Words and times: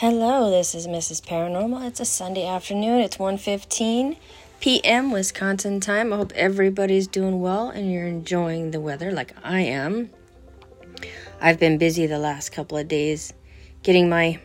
Hello, 0.00 0.50
this 0.50 0.74
is 0.74 0.86
Mrs. 0.86 1.22
Paranormal. 1.22 1.86
It's 1.86 2.00
a 2.00 2.04
Sunday 2.04 2.46
afternoon. 2.46 3.00
It's 3.00 3.16
1:15 3.16 4.18
p.m. 4.60 5.10
Wisconsin 5.10 5.80
time. 5.80 6.12
I 6.12 6.18
hope 6.18 6.34
everybody's 6.34 7.06
doing 7.06 7.40
well 7.40 7.70
and 7.70 7.90
you're 7.90 8.06
enjoying 8.06 8.72
the 8.72 8.80
weather 8.80 9.10
like 9.10 9.32
I 9.42 9.60
am. 9.60 10.10
I've 11.40 11.58
been 11.58 11.78
busy 11.78 12.04
the 12.04 12.18
last 12.18 12.52
couple 12.52 12.76
of 12.76 12.88
days 12.88 13.32
getting 13.82 14.10
my 14.10 14.38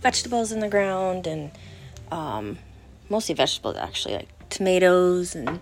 vegetables 0.00 0.52
in 0.52 0.60
the 0.60 0.68
ground 0.68 1.26
and 1.26 1.50
um, 2.12 2.58
mostly 3.10 3.34
vegetables 3.34 3.74
actually, 3.76 4.14
like 4.14 4.48
tomatoes 4.50 5.34
and 5.34 5.58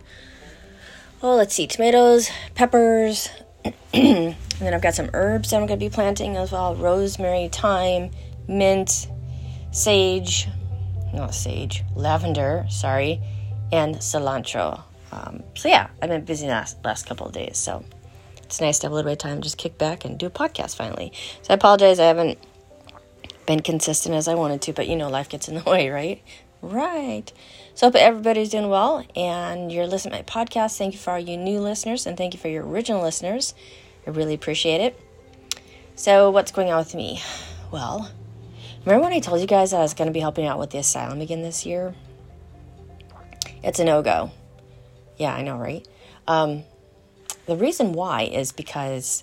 oh, 1.22 1.34
let's 1.36 1.54
see, 1.54 1.66
tomatoes, 1.66 2.28
peppers, 2.54 3.30
and 3.94 4.36
then 4.58 4.74
I've 4.74 4.82
got 4.82 4.94
some 4.94 5.08
herbs 5.14 5.48
that 5.48 5.56
I'm 5.56 5.66
going 5.66 5.80
to 5.80 5.82
be 5.86 5.88
planting 5.88 6.36
as 6.36 6.52
well: 6.52 6.74
rosemary, 6.74 7.48
thyme, 7.48 8.10
mint 8.46 9.08
sage, 9.70 10.48
not 11.12 11.34
sage, 11.34 11.84
lavender, 11.94 12.66
sorry, 12.68 13.20
and 13.72 13.96
cilantro. 13.96 14.82
Um, 15.12 15.42
so 15.54 15.68
yeah, 15.68 15.88
I've 16.00 16.08
been 16.08 16.24
busy 16.24 16.46
last 16.46 16.84
last 16.84 17.06
couple 17.06 17.26
of 17.26 17.32
days, 17.32 17.56
so 17.56 17.84
it's 18.42 18.60
nice 18.60 18.78
to 18.80 18.86
have 18.86 18.92
a 18.92 18.94
little 18.94 19.08
bit 19.08 19.12
of 19.12 19.18
time 19.18 19.40
just 19.42 19.58
kick 19.58 19.78
back 19.78 20.04
and 20.04 20.18
do 20.18 20.26
a 20.26 20.30
podcast 20.30 20.76
finally. 20.76 21.12
So 21.42 21.52
I 21.52 21.54
apologize, 21.54 21.98
I 22.00 22.06
haven't 22.06 22.38
been 23.46 23.60
consistent 23.60 24.14
as 24.14 24.28
I 24.28 24.34
wanted 24.34 24.62
to, 24.62 24.72
but 24.72 24.88
you 24.88 24.96
know, 24.96 25.08
life 25.08 25.28
gets 25.28 25.48
in 25.48 25.54
the 25.54 25.62
way, 25.70 25.90
right? 25.90 26.22
Right. 26.62 27.32
So 27.74 27.86
hope 27.86 27.96
everybody's 27.96 28.50
doing 28.50 28.68
well 28.68 29.04
and 29.16 29.72
you're 29.72 29.86
listening 29.86 30.12
to 30.12 30.18
my 30.18 30.44
podcast. 30.44 30.76
Thank 30.76 30.92
you 30.92 30.98
for 30.98 31.12
all 31.12 31.18
you 31.18 31.36
new 31.36 31.60
listeners 31.60 32.06
and 32.06 32.16
thank 32.16 32.34
you 32.34 32.40
for 32.40 32.48
your 32.48 32.66
original 32.66 33.02
listeners. 33.02 33.54
I 34.06 34.10
really 34.10 34.34
appreciate 34.34 34.80
it. 34.80 35.00
So 35.94 36.30
what's 36.30 36.52
going 36.52 36.70
on 36.70 36.78
with 36.78 36.94
me? 36.94 37.22
Well, 37.70 38.10
Remember 38.84 39.04
when 39.04 39.12
I 39.12 39.20
told 39.20 39.40
you 39.40 39.46
guys 39.46 39.74
I 39.74 39.80
was 39.80 39.92
going 39.92 40.06
to 40.06 40.12
be 40.12 40.20
helping 40.20 40.46
out 40.46 40.58
with 40.58 40.70
the 40.70 40.78
asylum 40.78 41.20
again 41.20 41.42
this 41.42 41.66
year? 41.66 41.94
It's 43.62 43.78
a 43.78 43.84
no 43.84 44.00
go. 44.00 44.30
Yeah, 45.18 45.34
I 45.34 45.42
know, 45.42 45.58
right? 45.58 45.86
Um, 46.26 46.64
the 47.44 47.56
reason 47.56 47.92
why 47.92 48.22
is 48.22 48.52
because 48.52 49.22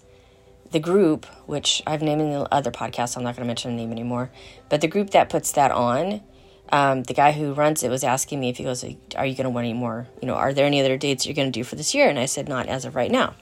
the 0.72 0.80
group, 0.80 1.26
which 1.48 1.82
I've 1.88 2.04
named 2.04 2.22
in 2.22 2.30
the 2.30 2.54
other 2.54 2.70
podcast, 2.70 3.18
I'm 3.18 3.24
not 3.24 3.36
going 3.36 3.46
to 3.46 3.48
mention 3.48 3.72
the 3.72 3.78
name 3.78 3.92
anymore, 3.92 4.30
but 4.70 4.82
the 4.82 4.88
group 4.88 5.10
that 5.12 5.30
puts 5.30 5.54
that 5.54 5.72
on, 5.72 6.22
um, 6.70 7.04
the 7.04 7.16
guy 7.16 7.32
who 7.32 7.54
runs 7.54 7.82
it 7.82 7.90
was 7.90 8.04
asking 8.04 8.40
me 8.40 8.50
if 8.50 8.58
he 8.58 8.64
goes, 8.64 8.84
Are 9.16 9.26
you 9.26 9.36
going 9.36 9.46
to 9.46 9.50
want 9.50 9.66
any 9.66 9.74
more? 9.74 10.08
You 10.22 10.28
know, 10.28 10.36
are 10.36 10.54
there 10.54 10.68
any 10.68 10.80
other 10.82 10.98
dates 10.98 11.26
you're 11.26 11.34
going 11.34 11.52
to 11.52 11.60
do 11.60 11.64
for 11.64 11.76
this 11.76 11.96
year? 11.96 12.10
And 12.10 12.20
I 12.20 12.26
said, 12.26 12.48
Not 12.48 12.68
as 12.68 12.86
of 12.86 12.96
right 12.96 13.10
now. 13.10 13.34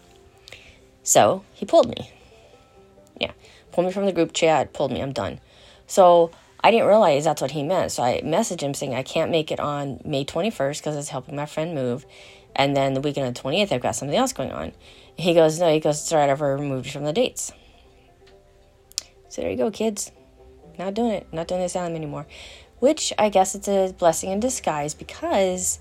So 1.04 1.44
he 1.54 1.66
pulled 1.66 1.90
me. 1.90 2.12
Yeah, 3.20 3.32
pulled 3.72 3.88
me 3.88 3.94
from 3.94 4.06
the 4.06 4.14
group 4.14 4.32
chat, 4.32 4.72
pulled 4.72 4.92
me, 4.92 5.02
I'm 5.02 5.12
done. 5.12 5.42
So 5.88 6.32
I 6.64 6.72
didn't 6.72 6.88
realize 6.88 7.26
that's 7.26 7.42
what 7.42 7.52
he 7.52 7.64
meant. 7.64 7.92
So 7.92 8.04
I 8.04 8.22
messaged 8.22 8.62
him 8.62 8.74
saying 8.74 8.96
I 8.96 9.04
can't 9.04 9.32
make 9.32 9.52
it 9.52 9.60
on 9.60 10.02
May 10.04 10.26
21st 10.26 10.80
because 10.80 10.96
it's 10.96 11.10
helping 11.10 11.36
my 11.36 11.46
friend 11.46 11.76
move. 11.76 12.06
And 12.56 12.76
then 12.76 12.94
the 12.94 13.02
weekend 13.02 13.28
of 13.28 13.34
the 13.36 13.50
28th, 13.50 13.72
I've 13.72 13.82
got 13.82 13.96
something 13.96 14.18
else 14.18 14.34
going 14.34 14.52
on. 14.52 14.72
He 15.16 15.34
goes, 15.34 15.60
No, 15.60 15.72
he 15.72 15.80
goes, 15.80 16.12
right, 16.12 16.30
I've 16.30 16.42
removed 16.42 16.88
you 16.88 16.92
from 16.92 17.04
the 17.04 17.14
dates. 17.14 17.52
So 19.30 19.42
there 19.42 19.52
you 19.52 19.58
go, 19.58 19.70
kids. 19.70 20.12
Not 20.80 20.94
doing 20.94 21.12
it. 21.12 21.28
Not 21.32 21.48
doing 21.48 21.60
the 21.60 21.66
asylum 21.66 21.96
anymore. 21.96 22.26
Which 22.80 23.14
I 23.18 23.30
guess 23.30 23.56
it's 23.56 23.68
a 23.68 23.94
blessing 23.98 24.32
in 24.32 24.40
disguise 24.40 24.94
because 24.94 25.80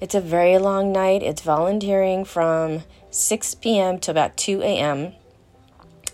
it's 0.00 0.14
a 0.14 0.20
very 0.20 0.58
long 0.58 0.92
night. 0.92 1.22
It's 1.22 1.42
volunteering 1.42 2.24
from 2.24 2.82
6 3.10 3.54
p.m. 3.56 3.98
to 4.00 4.10
about 4.10 4.36
2 4.36 4.62
a.m. 4.62 5.14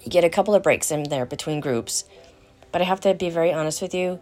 You 0.03 0.11
get 0.11 0.25
a 0.25 0.31
couple 0.31 0.55
of 0.55 0.63
breaks 0.63 0.91
in 0.91 1.05
there 1.05 1.27
between 1.27 1.61
groups. 1.61 2.05
But 2.73 2.81
I 2.81 2.85
have 2.85 3.01
to 3.01 3.15
be 3.15 3.31
very 3.31 3.53
honest 3.53 3.83
with 3.83 3.95
you, 3.95 4.19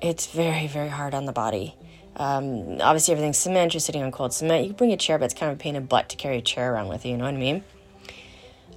it's 0.00 0.26
very, 0.26 0.66
very 0.66 0.88
hard 0.88 1.14
on 1.14 1.24
the 1.24 1.32
body. 1.32 1.76
Um, 2.16 2.80
obviously, 2.80 3.12
everything's 3.12 3.38
cement. 3.38 3.72
You're 3.72 3.80
sitting 3.80 4.02
on 4.02 4.10
cold 4.12 4.34
cement. 4.34 4.64
You 4.64 4.70
can 4.70 4.76
bring 4.76 4.92
a 4.92 4.96
chair, 4.96 5.18
but 5.18 5.26
it's 5.26 5.34
kind 5.34 5.50
of 5.50 5.58
a 5.58 5.60
pain 5.60 5.76
in 5.76 5.82
the 5.82 5.88
butt 5.88 6.08
to 6.10 6.16
carry 6.16 6.38
a 6.38 6.42
chair 6.42 6.74
around 6.74 6.88
with 6.88 7.04
you. 7.06 7.12
You 7.12 7.16
know 7.16 7.24
what 7.24 7.34
I 7.34 7.38
mean? 7.38 7.64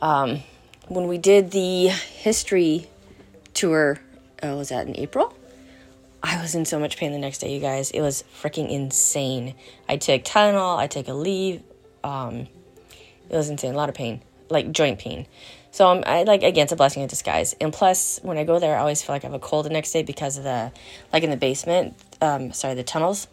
Um, 0.02 0.44
when 0.88 1.08
we 1.08 1.18
did 1.18 1.52
the 1.52 1.88
history 1.88 2.88
tour, 3.54 4.00
oh, 4.44 4.58
was 4.58 4.70
that 4.70 4.88
in 4.88 4.96
April? 4.98 5.36
I 6.22 6.42
was 6.42 6.56
in 6.56 6.66
so 6.66 6.80
much 6.80 6.98
pain 6.98 7.12
the 7.12 7.20
next 7.20 7.40
day, 7.40 7.54
you 7.54 7.60
guys. 7.60 7.92
It 7.92 8.02
was 8.02 8.24
freaking 8.42 8.70
insane. 8.70 9.54
I 9.90 9.98
took 9.98 10.24
Tylenol. 10.24 10.78
I 10.78 10.88
took 10.88 11.08
Aleve. 11.08 11.62
Um, 12.04 12.48
it 13.30 13.36
was 13.36 13.50
insane. 13.50 13.74
A 13.74 13.78
lot 13.78 13.90
of 13.90 13.96
pain, 13.96 14.22
like 14.50 14.72
joint 14.72 15.00
pain. 15.00 15.28
So 15.76 15.90
I'm 15.90 16.06
I 16.06 16.24
like 16.24 16.42
again, 16.42 16.64
it's 16.64 16.72
a 16.72 16.78
blessing 16.78 17.02
in 17.02 17.10
disguise. 17.10 17.54
And 17.60 17.74
plus, 17.74 18.22
when 18.24 18.38
I 18.38 18.46
go 18.46 18.60
there, 18.60 18.78
I 18.78 18.80
always 18.80 19.04
feel 19.04 19.14
like 19.14 19.26
I 19.26 19.28
have 19.28 19.34
a 19.34 19.40
cold 19.40 19.66
the 19.66 19.70
next 19.70 19.92
day 19.92 20.04
because 20.04 20.38
of 20.38 20.46
the 20.46 20.72
like 21.12 21.24
in 21.24 21.32
the 21.32 21.36
basement. 21.36 21.96
Um, 22.22 22.54
sorry, 22.54 22.76
the 22.76 22.84
tunnels. 22.84 23.28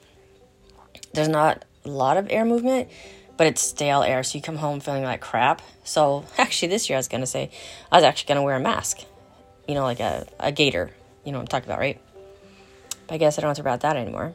There's 1.15 1.29
not 1.29 1.65
a 1.85 1.89
lot 1.89 2.17
of 2.17 2.27
air 2.31 2.45
movement, 2.45 2.89
but 3.37 3.47
it's 3.47 3.63
stale 3.63 4.03
air, 4.03 4.25
so 4.25 4.39
you 4.39 4.43
come 4.43 4.57
home 4.57 4.81
feeling 4.81 5.05
like 5.05 5.21
crap. 5.21 5.63
So 5.85 6.25
actually, 6.37 6.67
this 6.67 6.91
year 6.91 6.97
I 6.97 6.99
was 6.99 7.07
gonna 7.07 7.27
say 7.27 7.49
I 7.93 7.97
was 7.99 8.03
actually 8.03 8.35
gonna 8.35 8.43
wear 8.43 8.57
a 8.57 8.61
mask, 8.61 8.99
you 9.69 9.77
know, 9.77 9.85
like 9.85 10.01
a 10.01 10.27
a 10.41 10.51
gaiter. 10.51 10.91
You 11.25 11.31
know 11.31 11.39
what 11.39 11.43
I'm 11.43 11.47
talking 11.47 11.69
about, 11.69 11.79
right? 11.79 12.01
But 13.07 13.15
I 13.15 13.19
guess 13.19 13.39
I 13.39 13.43
don't 13.43 13.51
have 13.51 13.57
to 13.59 13.63
worry 13.63 13.71
about 13.71 13.83
that 13.83 13.97
anymore. 13.97 14.33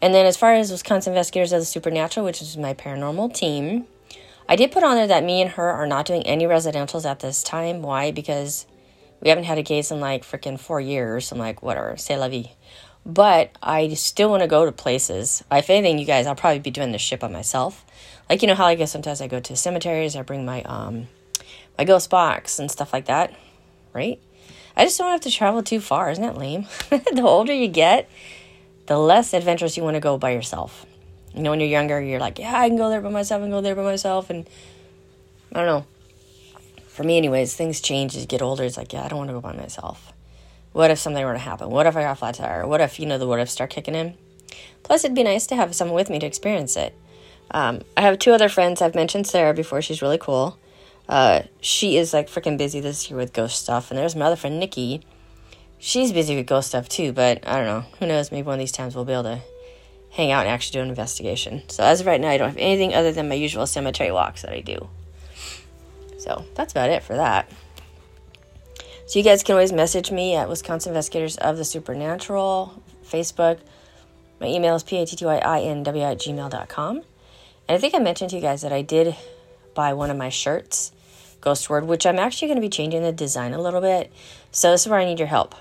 And 0.00 0.14
then 0.14 0.24
as 0.24 0.36
far 0.36 0.54
as 0.54 0.70
Wisconsin 0.70 1.14
Investigators 1.14 1.52
of 1.52 1.62
the 1.62 1.66
Supernatural, 1.66 2.26
which 2.26 2.40
is 2.40 2.56
my 2.56 2.74
paranormal 2.74 3.34
team, 3.34 3.88
I 4.48 4.56
did 4.56 4.72
put 4.72 4.82
on 4.82 4.96
there 4.96 5.06
that 5.06 5.24
me 5.24 5.40
and 5.40 5.50
her 5.52 5.70
are 5.70 5.86
not 5.86 6.06
doing 6.06 6.22
any 6.26 6.44
residentials 6.44 7.08
at 7.08 7.20
this 7.20 7.42
time. 7.42 7.82
Why? 7.82 8.10
Because 8.10 8.66
we 9.20 9.30
haven't 9.30 9.44
had 9.44 9.58
a 9.58 9.62
case 9.62 9.90
in 9.90 10.00
like 10.00 10.22
freaking 10.22 10.60
four 10.60 10.80
years. 10.80 11.32
I'm 11.32 11.38
like, 11.38 11.62
whatever, 11.62 11.96
say 11.96 12.16
la 12.16 12.28
vie. 12.28 12.52
But 13.06 13.50
I 13.62 13.92
still 13.94 14.30
want 14.30 14.42
to 14.42 14.46
go 14.46 14.64
to 14.64 14.72
places. 14.72 15.42
If 15.50 15.70
anything, 15.70 15.98
you 15.98 16.04
guys, 16.04 16.26
I'll 16.26 16.34
probably 16.34 16.58
be 16.58 16.70
doing 16.70 16.92
this 16.92 17.02
shit 17.02 17.20
by 17.20 17.28
myself. 17.28 17.84
Like 18.28 18.42
you 18.42 18.48
know 18.48 18.54
how 18.54 18.66
I 18.66 18.74
guess 18.74 18.92
sometimes 18.92 19.20
I 19.20 19.28
go 19.28 19.40
to 19.40 19.56
cemeteries. 19.56 20.16
I 20.16 20.22
bring 20.22 20.44
my 20.44 20.62
um 20.62 21.08
my 21.76 21.84
ghost 21.84 22.10
box 22.10 22.58
and 22.58 22.70
stuff 22.70 22.92
like 22.92 23.06
that, 23.06 23.34
right? 23.92 24.20
I 24.76 24.84
just 24.84 24.98
don't 24.98 25.10
have 25.10 25.20
to 25.22 25.30
travel 25.30 25.62
too 25.62 25.80
far. 25.80 26.10
Isn't 26.10 26.24
that 26.24 26.36
lame? 26.36 26.66
the 26.90 27.22
older 27.22 27.52
you 27.52 27.68
get, 27.68 28.08
the 28.86 28.98
less 28.98 29.32
adventurous 29.32 29.76
you 29.76 29.82
want 29.82 29.94
to 29.94 30.00
go 30.00 30.18
by 30.18 30.30
yourself. 30.30 30.86
You 31.34 31.42
know, 31.42 31.50
when 31.50 31.60
you're 31.60 31.68
younger, 31.68 32.00
you're 32.00 32.20
like, 32.20 32.38
yeah, 32.38 32.58
I 32.58 32.68
can 32.68 32.76
go 32.76 32.88
there 32.88 33.00
by 33.00 33.10
myself 33.10 33.42
and 33.42 33.50
go 33.50 33.60
there 33.60 33.74
by 33.74 33.82
myself. 33.82 34.30
And 34.30 34.48
I 35.52 35.58
don't 35.58 35.66
know. 35.66 35.86
For 36.86 37.02
me, 37.02 37.16
anyways, 37.16 37.56
things 37.56 37.80
change 37.80 38.14
as 38.14 38.22
you 38.22 38.28
get 38.28 38.40
older. 38.40 38.62
It's 38.62 38.76
like, 38.76 38.92
yeah, 38.92 39.04
I 39.04 39.08
don't 39.08 39.18
want 39.18 39.30
to 39.30 39.34
go 39.34 39.40
by 39.40 39.52
myself. 39.52 40.12
What 40.72 40.90
if 40.90 40.98
something 40.98 41.24
were 41.24 41.32
to 41.32 41.38
happen? 41.38 41.70
What 41.70 41.86
if 41.86 41.96
I 41.96 42.02
got 42.02 42.18
flat 42.18 42.36
tire? 42.36 42.66
What 42.66 42.80
if, 42.80 43.00
you 43.00 43.06
know, 43.06 43.18
the 43.18 43.26
what 43.26 43.40
if 43.40 43.50
start 43.50 43.70
kicking 43.70 43.94
in? 43.94 44.14
Plus, 44.84 45.04
it'd 45.04 45.14
be 45.14 45.24
nice 45.24 45.46
to 45.48 45.56
have 45.56 45.74
someone 45.74 45.96
with 45.96 46.10
me 46.10 46.20
to 46.20 46.26
experience 46.26 46.76
it. 46.76 46.94
Um, 47.50 47.82
I 47.96 48.02
have 48.02 48.18
two 48.18 48.32
other 48.32 48.48
friends. 48.48 48.80
I've 48.80 48.94
mentioned 48.94 49.26
Sarah 49.26 49.54
before. 49.54 49.82
She's 49.82 50.02
really 50.02 50.18
cool. 50.18 50.58
Uh, 51.08 51.42
she 51.60 51.96
is 51.96 52.12
like 52.12 52.28
freaking 52.28 52.58
busy 52.58 52.80
this 52.80 53.10
year 53.10 53.18
with 53.18 53.32
ghost 53.32 53.60
stuff. 53.60 53.90
And 53.90 53.98
there's 53.98 54.16
my 54.16 54.26
other 54.26 54.36
friend, 54.36 54.60
Nikki. 54.60 55.02
She's 55.78 56.12
busy 56.12 56.36
with 56.36 56.46
ghost 56.46 56.68
stuff 56.68 56.88
too, 56.88 57.12
but 57.12 57.46
I 57.46 57.56
don't 57.56 57.66
know. 57.66 57.84
Who 57.98 58.06
knows? 58.06 58.32
Maybe 58.32 58.46
one 58.46 58.54
of 58.54 58.60
these 58.60 58.72
times 58.72 58.94
we'll 58.94 59.04
be 59.04 59.12
able 59.12 59.24
to 59.24 59.40
hang 60.14 60.30
out 60.30 60.46
and 60.46 60.48
actually 60.48 60.78
do 60.78 60.82
an 60.82 60.88
investigation. 60.88 61.62
So 61.68 61.82
as 61.82 62.00
of 62.00 62.06
right 62.06 62.20
now, 62.20 62.30
I 62.30 62.38
don't 62.38 62.48
have 62.48 62.56
anything 62.56 62.94
other 62.94 63.10
than 63.10 63.28
my 63.28 63.34
usual 63.34 63.66
cemetery 63.66 64.12
walks 64.12 64.42
that 64.42 64.52
I 64.52 64.60
do. 64.60 64.88
So 66.18 66.44
that's 66.54 66.72
about 66.72 66.90
it 66.90 67.02
for 67.02 67.16
that. 67.16 67.50
So 69.06 69.18
you 69.18 69.24
guys 69.24 69.42
can 69.42 69.54
always 69.54 69.72
message 69.72 70.12
me 70.12 70.36
at 70.36 70.48
Wisconsin 70.48 70.90
Investigators 70.90 71.36
of 71.36 71.56
the 71.56 71.64
Supernatural, 71.64 72.80
Facebook. 73.04 73.58
My 74.40 74.46
email 74.46 74.76
is 74.76 74.84
p-a-t-t-y-i-n-w 74.84 76.04
at 76.04 76.18
gmail.com. 76.18 76.96
And 76.96 77.04
I 77.68 77.78
think 77.78 77.94
I 77.94 77.98
mentioned 77.98 78.30
to 78.30 78.36
you 78.36 78.42
guys 78.42 78.62
that 78.62 78.72
I 78.72 78.82
did 78.82 79.16
buy 79.74 79.94
one 79.94 80.10
of 80.10 80.16
my 80.16 80.28
shirts, 80.28 80.92
Ghost 81.40 81.68
Word, 81.68 81.86
which 81.86 82.06
I'm 82.06 82.20
actually 82.20 82.48
going 82.48 82.56
to 82.56 82.62
be 82.62 82.70
changing 82.70 83.02
the 83.02 83.12
design 83.12 83.52
a 83.52 83.60
little 83.60 83.80
bit. 83.80 84.12
So 84.52 84.70
this 84.70 84.82
is 84.82 84.88
where 84.88 85.00
I 85.00 85.04
need 85.04 85.18
your 85.18 85.28
help. 85.28 85.56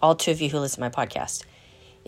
All 0.00 0.14
two 0.14 0.30
of 0.30 0.40
you 0.40 0.50
who 0.50 0.60
listen 0.60 0.76
to 0.82 0.88
my 0.88 1.06
podcast 1.06 1.42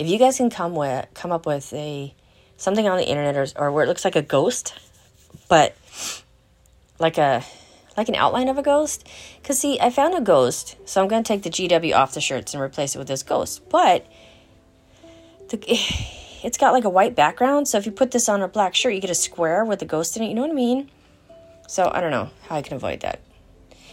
if 0.01 0.09
you 0.09 0.19
guys 0.19 0.39
can 0.39 0.49
come 0.49 0.75
with 0.75 1.07
come 1.13 1.31
up 1.31 1.45
with 1.45 1.73
a 1.75 2.15
something 2.57 2.89
on 2.89 2.97
the 2.97 3.07
internet 3.07 3.37
or, 3.37 3.47
or 3.57 3.71
where 3.71 3.85
it 3.85 3.87
looks 3.87 4.05
like 4.05 4.17
a 4.17 4.23
ghost, 4.23 4.75
but 5.49 5.77
like 6.99 7.19
a 7.19 7.45
like 7.99 8.09
an 8.09 8.15
outline 8.15 8.49
of 8.49 8.57
a 8.57 8.63
ghost. 8.63 9.07
Cause 9.45 9.59
see, 9.59 9.79
I 9.79 9.91
found 9.91 10.15
a 10.15 10.23
ghost, 10.23 10.77
so 10.87 11.03
I'm 11.03 11.09
gonna 11.09 11.23
take 11.23 11.43
the 11.43 11.51
GW 11.51 11.95
off 11.95 12.15
the 12.15 12.21
shirts 12.23 12.55
and 12.55 12.63
replace 12.63 12.95
it 12.95 12.99
with 12.99 13.09
this 13.09 13.23
ghost. 13.23 13.69
But 13.69 14.07
the, 15.51 15.59
it's 16.43 16.57
got 16.57 16.73
like 16.73 16.85
a 16.85 16.91
white 16.91 17.15
background, 17.15 17.69
so 17.69 17.77
if 17.77 17.85
you 17.85 17.93
put 17.93 18.11
this 18.11 18.27
on 18.27 18.41
a 18.41 18.49
black 18.49 18.75
shirt, 18.75 18.95
you 18.95 19.03
get 19.03 19.11
a 19.11 19.15
square 19.15 19.67
with 19.67 19.83
a 19.83 19.87
ghost 19.87 20.17
in 20.17 20.23
it. 20.23 20.29
You 20.29 20.35
know 20.35 20.43
what 20.43 20.51
I 20.51 20.55
mean? 20.55 20.91
So 21.69 21.91
I 21.93 22.01
don't 22.01 22.11
know 22.11 22.31
how 22.49 22.57
I 22.57 22.63
can 22.63 22.75
avoid 22.75 23.01
that. 23.01 23.21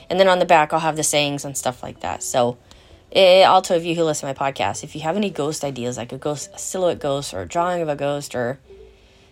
And 0.10 0.18
then 0.18 0.30
on 0.30 0.40
the 0.40 0.46
back, 0.46 0.72
I'll 0.72 0.80
have 0.80 0.96
the 0.96 1.04
sayings 1.04 1.44
and 1.44 1.58
stuff 1.58 1.84
like 1.84 2.00
that. 2.00 2.24
So 2.24 2.58
Eh, 3.12 3.42
it, 3.42 3.44
also, 3.46 3.76
if 3.76 3.86
you 3.86 3.96
who 3.96 4.04
listen 4.04 4.28
to 4.28 4.42
my 4.42 4.52
podcast, 4.52 4.84
if 4.84 4.96
you 4.96 5.02
have 5.02 5.16
any 5.16 5.30
ghost 5.30 5.64
ideas, 5.64 5.98
like 5.98 6.12
a 6.12 6.18
ghost, 6.18 6.50
a 6.54 6.60
silhouette 6.60 7.00
ghost, 7.00 7.34
or 7.34 7.42
a 7.42 7.48
drawing 7.48 7.82
of 7.82 7.90
a 7.90 7.96
ghost, 7.96 8.36
or 8.36 8.60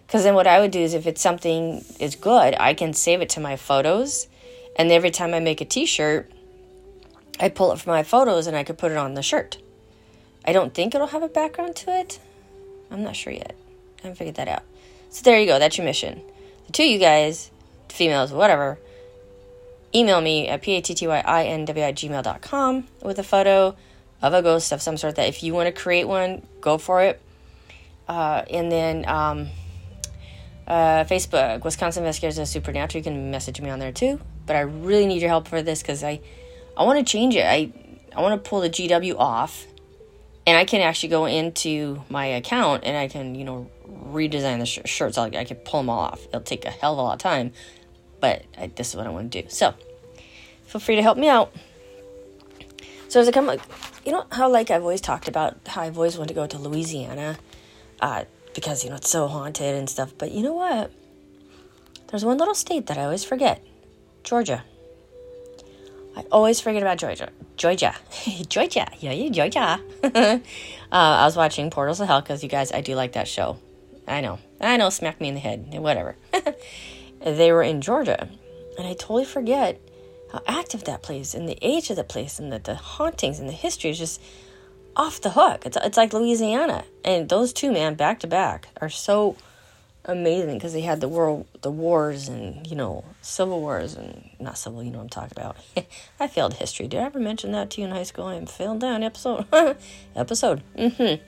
because 0.07 0.24
then 0.24 0.36
what 0.36 0.48
I 0.48 0.60
would 0.60 0.72
do 0.72 0.80
is 0.80 0.94
if 0.94 1.07
it's 1.07 1.22
something 1.22 1.83
is 2.00 2.16
good, 2.16 2.56
I 2.60 2.74
can 2.74 2.94
save 2.94 3.22
it 3.22 3.30
to 3.30 3.39
my 3.39 3.57
photos, 3.57 4.27
and 4.77 4.92
every 4.92 5.12
time 5.12 5.33
I 5.33 5.39
make 5.39 5.62
a 5.62 5.66
T-shirt, 5.66 6.31
I 7.39 7.50
pull 7.50 7.72
it 7.72 7.80
from 7.80 7.92
my 7.92 8.04
photos 8.04 8.48
and 8.48 8.56
I 8.56 8.63
could 8.63 8.77
put 8.77 8.92
it 8.92 8.98
on 8.98 9.13
the 9.13 9.22
shirt. 9.22 9.57
I 10.45 10.54
don't 10.54 10.74
think 10.74 10.95
it'll 10.95 11.07
have 11.07 11.24
a 11.24 11.27
background 11.27 11.75
to 11.77 11.92
it. 11.92 12.19
I'm 12.89 13.04
not 13.04 13.16
sure 13.16 13.33
yet. 13.33 13.56
I 14.00 14.04
haven't 14.04 14.18
figured 14.18 14.36
that 14.36 14.48
out. 14.48 14.63
So 15.10 15.24
there 15.24 15.39
you 15.39 15.45
go. 15.45 15.60
That's 15.60 15.77
your 15.77 15.86
mission. 15.86 16.22
The 16.68 16.72
two 16.72 16.83
of 16.83 16.89
you 16.89 17.00
guys, 17.00 17.51
females, 17.89 18.31
whatever, 18.31 18.77
email 19.95 20.21
me 20.21 20.47
at 20.47 20.62
p-a-t-t-y-i-n-w 20.62 21.83
at 21.83 23.03
with 23.03 23.19
a 23.19 23.24
photo 23.24 23.75
of 24.21 24.33
a 24.33 24.42
ghost 24.42 24.71
of 24.71 24.81
some 24.81 24.97
sort 24.97 25.15
that 25.15 25.27
if 25.27 25.44
you 25.44 25.53
want 25.53 25.74
to 25.74 25.81
create 25.81 26.07
one, 26.07 26.45
go 26.62 26.77
for 26.77 27.01
it. 27.01 27.21
Uh, 28.07 28.44
and 28.50 28.71
then 28.71 29.07
um, 29.07 29.47
uh, 30.68 31.03
Facebook, 31.06 31.63
Wisconsin 31.63 32.03
Investigators 32.03 32.38
of 32.38 32.47
Supernatural. 32.47 33.00
You 33.00 33.03
can 33.03 33.31
message 33.31 33.62
me 33.62 33.69
on 33.69 33.80
there 33.80 33.92
too. 33.92 34.19
But 34.45 34.56
I 34.56 34.62
really 34.62 35.06
need 35.06 35.21
your 35.21 35.30
help 35.30 35.47
for 35.47 35.62
this 35.62 35.81
because 35.81 36.03
I, 36.03 36.21
I 36.77 36.83
want 36.83 37.00
to 37.00 37.12
change 37.12 37.36
it. 37.36 37.45
I, 37.45 37.71
I 38.15 38.21
want 38.21 38.41
to 38.41 38.50
pull 38.50 38.62
the 38.62 38.69
GW 38.69 39.15
off, 39.18 39.65
and 40.45 40.57
I 40.57 40.65
can 40.65 40.81
actually 40.81 41.09
go 41.09 41.25
into 41.25 42.03
my 42.09 42.25
account 42.25 42.83
and 42.86 42.95
I 42.95 43.07
can, 43.07 43.36
you 43.36 43.44
know, 43.44 43.69
redesign 43.88 44.59
the 44.59 44.65
sh- 44.65 44.80
shirts. 44.86 45.18
I, 45.18 45.25
I 45.25 45.44
can 45.44 45.57
pull 45.57 45.81
them 45.81 45.89
all 45.89 46.00
off. 46.00 46.25
It'll 46.27 46.41
take 46.41 46.65
a 46.65 46.69
hell 46.69 46.94
of 46.94 47.00
a 47.00 47.01
lot 47.01 47.13
of 47.13 47.19
time, 47.19 47.51
but 48.19 48.44
I, 48.57 48.67
this 48.67 48.89
is 48.89 48.95
what 48.95 49.07
I 49.07 49.09
want 49.09 49.31
to 49.31 49.41
do. 49.41 49.50
So, 49.50 49.73
feel 50.65 50.81
free 50.81 50.95
to 50.95 51.01
help 51.01 51.17
me 51.17 51.27
out. 51.27 51.53
So 53.07 53.21
as 53.21 53.27
I 53.27 53.31
come, 53.31 53.45
like, 53.45 53.62
you 54.06 54.12
know 54.12 54.25
how 54.31 54.50
like 54.50 54.71
I've 54.71 54.81
always 54.81 55.01
talked 55.01 55.27
about 55.27 55.57
how 55.67 55.81
I've 55.81 55.97
always 55.97 56.17
wanted 56.17 56.29
to 56.29 56.33
go 56.33 56.47
to 56.47 56.57
Louisiana, 56.57 57.38
uh, 58.01 58.25
because 58.53 58.83
you 58.83 58.89
know 58.89 58.97
it's 58.97 59.09
so 59.09 59.27
haunted 59.27 59.75
and 59.75 59.89
stuff. 59.89 60.13
But 60.17 60.31
you 60.31 60.44
know 60.44 60.53
what? 60.53 60.91
There's 62.07 62.25
one 62.25 62.38
little 62.38 62.56
state 62.56 62.88
that 62.88 62.97
I 62.97 63.03
always 63.03 63.23
forget, 63.23 63.63
Georgia. 64.23 64.63
I 66.15 66.21
always 66.31 66.62
forget 66.62 66.81
about 66.81 66.97
Georgia. 66.97 67.29
Georgia. 67.57 67.95
Georgia. 68.47 68.88
Yeah, 69.00 69.12
yeah, 69.12 69.29
Georgia. 69.29 69.81
uh, 70.03 70.39
I 70.91 71.25
was 71.25 71.35
watching 71.35 71.69
Portals 71.69 72.00
of 72.00 72.07
Hell 72.07 72.21
because 72.21 72.41
you 72.44 72.50
guys, 72.50 72.71
I 72.71 72.81
do 72.81 72.95
like 72.95 73.13
that 73.13 73.27
show. 73.27 73.57
I 74.07 74.21
know. 74.21 74.39
I 74.62 74.77
know, 74.77 74.89
smack 74.89 75.19
me 75.19 75.29
in 75.29 75.33
the 75.33 75.39
head. 75.39 75.67
Whatever. 75.73 76.15
they 77.33 77.51
were 77.51 77.63
in 77.63 77.81
Georgia. 77.81 78.30
And 78.77 78.88
I 78.88 78.94
totally 78.94 79.25
forget 79.25 79.80
how 80.31 80.42
active 80.48 80.83
that 80.83 81.01
place 81.01 81.33
and 81.33 81.48
the 81.48 81.57
age 81.62 81.89
of 81.89 81.95
the 81.95 82.04
place 82.04 82.39
and 82.39 82.51
the, 82.51 82.60
the 82.60 82.75
hauntings 82.75 83.39
and 83.39 83.48
the 83.48 83.54
history 83.54 83.89
is 83.89 83.98
just 83.98 84.22
off 84.95 85.22
the 85.22 85.31
hook. 85.31 85.66
It's, 85.66 85.77
it's 85.83 85.98
like 85.98 86.13
Louisiana. 86.13 86.86
And 87.04 87.27
those 87.27 87.54
two, 87.54 87.72
man, 87.72 87.95
back 87.95 88.19
to 88.22 88.27
back, 88.27 88.68
are 88.80 88.89
so 88.89 89.36
amazing 90.06 90.56
because 90.56 90.74
they 90.74 90.81
had 90.81 91.01
the 91.01 91.07
world, 91.07 91.48
the 91.62 91.72
wars 91.72 92.27
and, 92.27 92.66
you 92.68 92.75
know, 92.75 93.04
civil 93.22 93.60
wars 93.60 93.95
and 93.95 94.30
not 94.39 94.57
civil, 94.57 94.83
you 94.83 94.92
know 94.92 95.00
what 95.00 95.06
I'm 95.06 95.10
talking 95.10 95.31
about. 95.36 95.57
I 96.19 96.27
failed 96.27 96.56
history. 96.56 96.88
Did 96.88 97.00
I 97.00 97.06
ever 97.06 97.19
mention 97.19 97.51
that 97.54 97.72
to 97.72 97.81
you 97.81 97.88
in 97.88 97.94
high 97.94 98.04
school? 98.04 98.25
I 98.25 98.36
am 98.36 98.45
failed 98.45 98.80
down 98.80 99.04
episode. 99.04 99.45
episode. 100.16 100.63
Mm-hmm. 100.77 101.01
All 101.01 101.19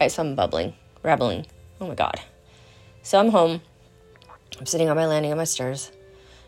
right, 0.00 0.12
so 0.12 0.22
I'm 0.22 0.34
bubbling, 0.34 0.74
rabbling. 1.02 1.46
Oh 1.80 1.88
my 1.88 1.94
God. 1.94 2.20
So 3.02 3.18
I'm 3.18 3.30
home. 3.30 3.62
I'm 4.58 4.66
sitting 4.66 4.88
on 4.88 4.96
my 4.96 5.06
landing 5.06 5.32
on 5.32 5.38
my 5.38 5.44
stairs 5.44 5.90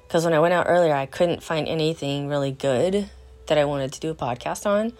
because 0.06 0.24
when 0.24 0.34
I 0.34 0.40
went 0.40 0.54
out 0.54 0.66
earlier, 0.68 0.94
I 0.94 1.06
couldn't 1.06 1.42
find 1.42 1.66
anything 1.66 2.28
really 2.28 2.52
good 2.52 3.10
that 3.46 3.58
I 3.58 3.64
wanted 3.64 3.92
to 3.92 4.00
do 4.00 4.10
a 4.10 4.14
podcast 4.14 4.66
on. 4.66 4.92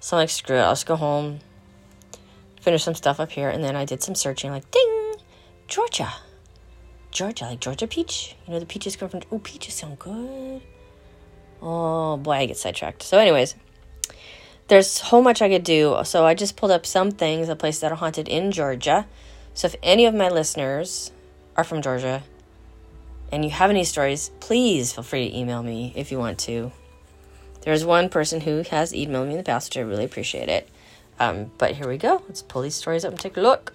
So 0.00 0.16
I'm 0.16 0.22
like, 0.22 0.30
screw 0.30 0.56
it, 0.56 0.60
I'll 0.60 0.72
just 0.72 0.86
go 0.86 0.96
home, 0.96 1.40
finish 2.60 2.82
some 2.82 2.94
stuff 2.94 3.20
up 3.20 3.30
here, 3.30 3.48
and 3.48 3.62
then 3.62 3.76
I 3.76 3.84
did 3.84 4.02
some 4.02 4.14
searching, 4.14 4.50
like, 4.50 4.70
ding, 4.70 5.14
Georgia. 5.68 6.12
Georgia, 7.10 7.44
like 7.44 7.60
Georgia 7.60 7.86
peach. 7.86 8.36
You 8.46 8.54
know, 8.54 8.60
the 8.60 8.66
peaches 8.66 8.96
come 8.96 9.08
from, 9.08 9.22
oh, 9.30 9.38
peaches 9.40 9.74
sound 9.74 9.98
good. 9.98 10.62
Oh, 11.60 12.16
boy, 12.16 12.32
I 12.32 12.46
get 12.46 12.56
sidetracked. 12.56 13.02
So, 13.02 13.18
anyways, 13.18 13.54
there's 14.68 14.86
so 14.90 15.20
much 15.20 15.42
I 15.42 15.48
could 15.48 15.64
do. 15.64 15.98
So, 16.04 16.24
I 16.24 16.34
just 16.34 16.56
pulled 16.56 16.72
up 16.72 16.86
some 16.86 17.10
things, 17.10 17.48
the 17.48 17.56
places 17.56 17.80
that 17.82 17.92
are 17.92 17.96
haunted 17.96 18.28
in 18.28 18.52
Georgia. 18.52 19.06
So, 19.52 19.66
if 19.66 19.74
any 19.82 20.06
of 20.06 20.14
my 20.14 20.28
listeners 20.28 21.12
are 21.56 21.64
from 21.64 21.82
Georgia, 21.82 22.22
and 23.32 23.44
you 23.44 23.50
have 23.50 23.70
any 23.70 23.84
stories, 23.84 24.30
please 24.40 24.92
feel 24.92 25.04
free 25.04 25.30
to 25.30 25.36
email 25.36 25.62
me 25.62 25.92
if 25.96 26.10
you 26.10 26.18
want 26.18 26.38
to. 26.40 26.72
There's 27.62 27.84
one 27.84 28.08
person 28.08 28.40
who 28.40 28.62
has 28.70 28.92
emailed 28.92 29.26
me 29.26 29.32
in 29.32 29.36
the 29.36 29.42
past, 29.42 29.70
which 29.70 29.76
I 29.76 29.82
really 29.82 30.04
appreciate 30.04 30.48
it. 30.48 30.68
Um, 31.18 31.50
but 31.58 31.72
here 31.72 31.86
we 31.86 31.98
go. 31.98 32.22
Let's 32.26 32.42
pull 32.42 32.62
these 32.62 32.74
stories 32.74 33.04
up 33.04 33.12
and 33.12 33.20
take 33.20 33.36
a 33.36 33.40
look. 33.40 33.74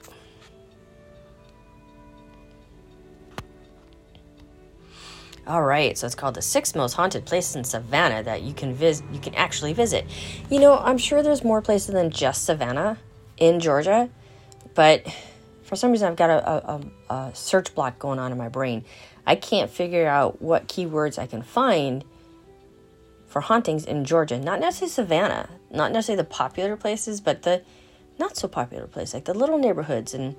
All 5.47 5.61
right, 5.61 5.95
so 5.95 6.07
it's 6.07 6.15
called 6.15 6.33
the 6.33 6.41
six 6.41 6.73
most 6.73 6.93
haunted 6.93 7.25
places 7.25 7.55
in 7.55 7.63
Savannah 7.63 8.23
that 8.23 8.41
you 8.41 8.51
can 8.51 8.73
visit. 8.73 9.05
You 9.13 9.19
can 9.19 9.35
actually 9.35 9.73
visit. 9.73 10.05
You 10.49 10.59
know, 10.59 10.75
I'm 10.79 10.97
sure 10.97 11.21
there's 11.21 11.43
more 11.43 11.61
places 11.61 11.93
than 11.93 12.09
just 12.09 12.45
Savannah 12.45 12.97
in 13.37 13.59
Georgia, 13.59 14.09
but 14.73 15.05
for 15.61 15.75
some 15.75 15.91
reason 15.91 16.07
I've 16.07 16.15
got 16.15 16.31
a, 16.31 16.49
a, 16.49 16.81
a 17.13 17.35
search 17.35 17.75
block 17.75 17.99
going 17.99 18.17
on 18.17 18.31
in 18.31 18.39
my 18.39 18.49
brain. 18.49 18.85
I 19.25 19.35
can't 19.35 19.69
figure 19.69 20.07
out 20.07 20.41
what 20.41 20.67
keywords 20.67 21.17
I 21.17 21.27
can 21.27 21.41
find 21.41 22.03
for 23.27 23.41
hauntings 23.41 23.85
in 23.85 24.05
Georgia. 24.05 24.39
Not 24.39 24.59
necessarily 24.59 24.91
Savannah, 24.91 25.49
not 25.71 25.91
necessarily 25.91 26.21
the 26.21 26.29
popular 26.29 26.77
places, 26.77 27.21
but 27.21 27.41
the 27.41 27.63
not 28.17 28.37
so 28.37 28.47
popular 28.47 28.87
places, 28.87 29.13
like 29.13 29.25
the 29.25 29.33
little 29.33 29.57
neighborhoods 29.57 30.13
and 30.13 30.35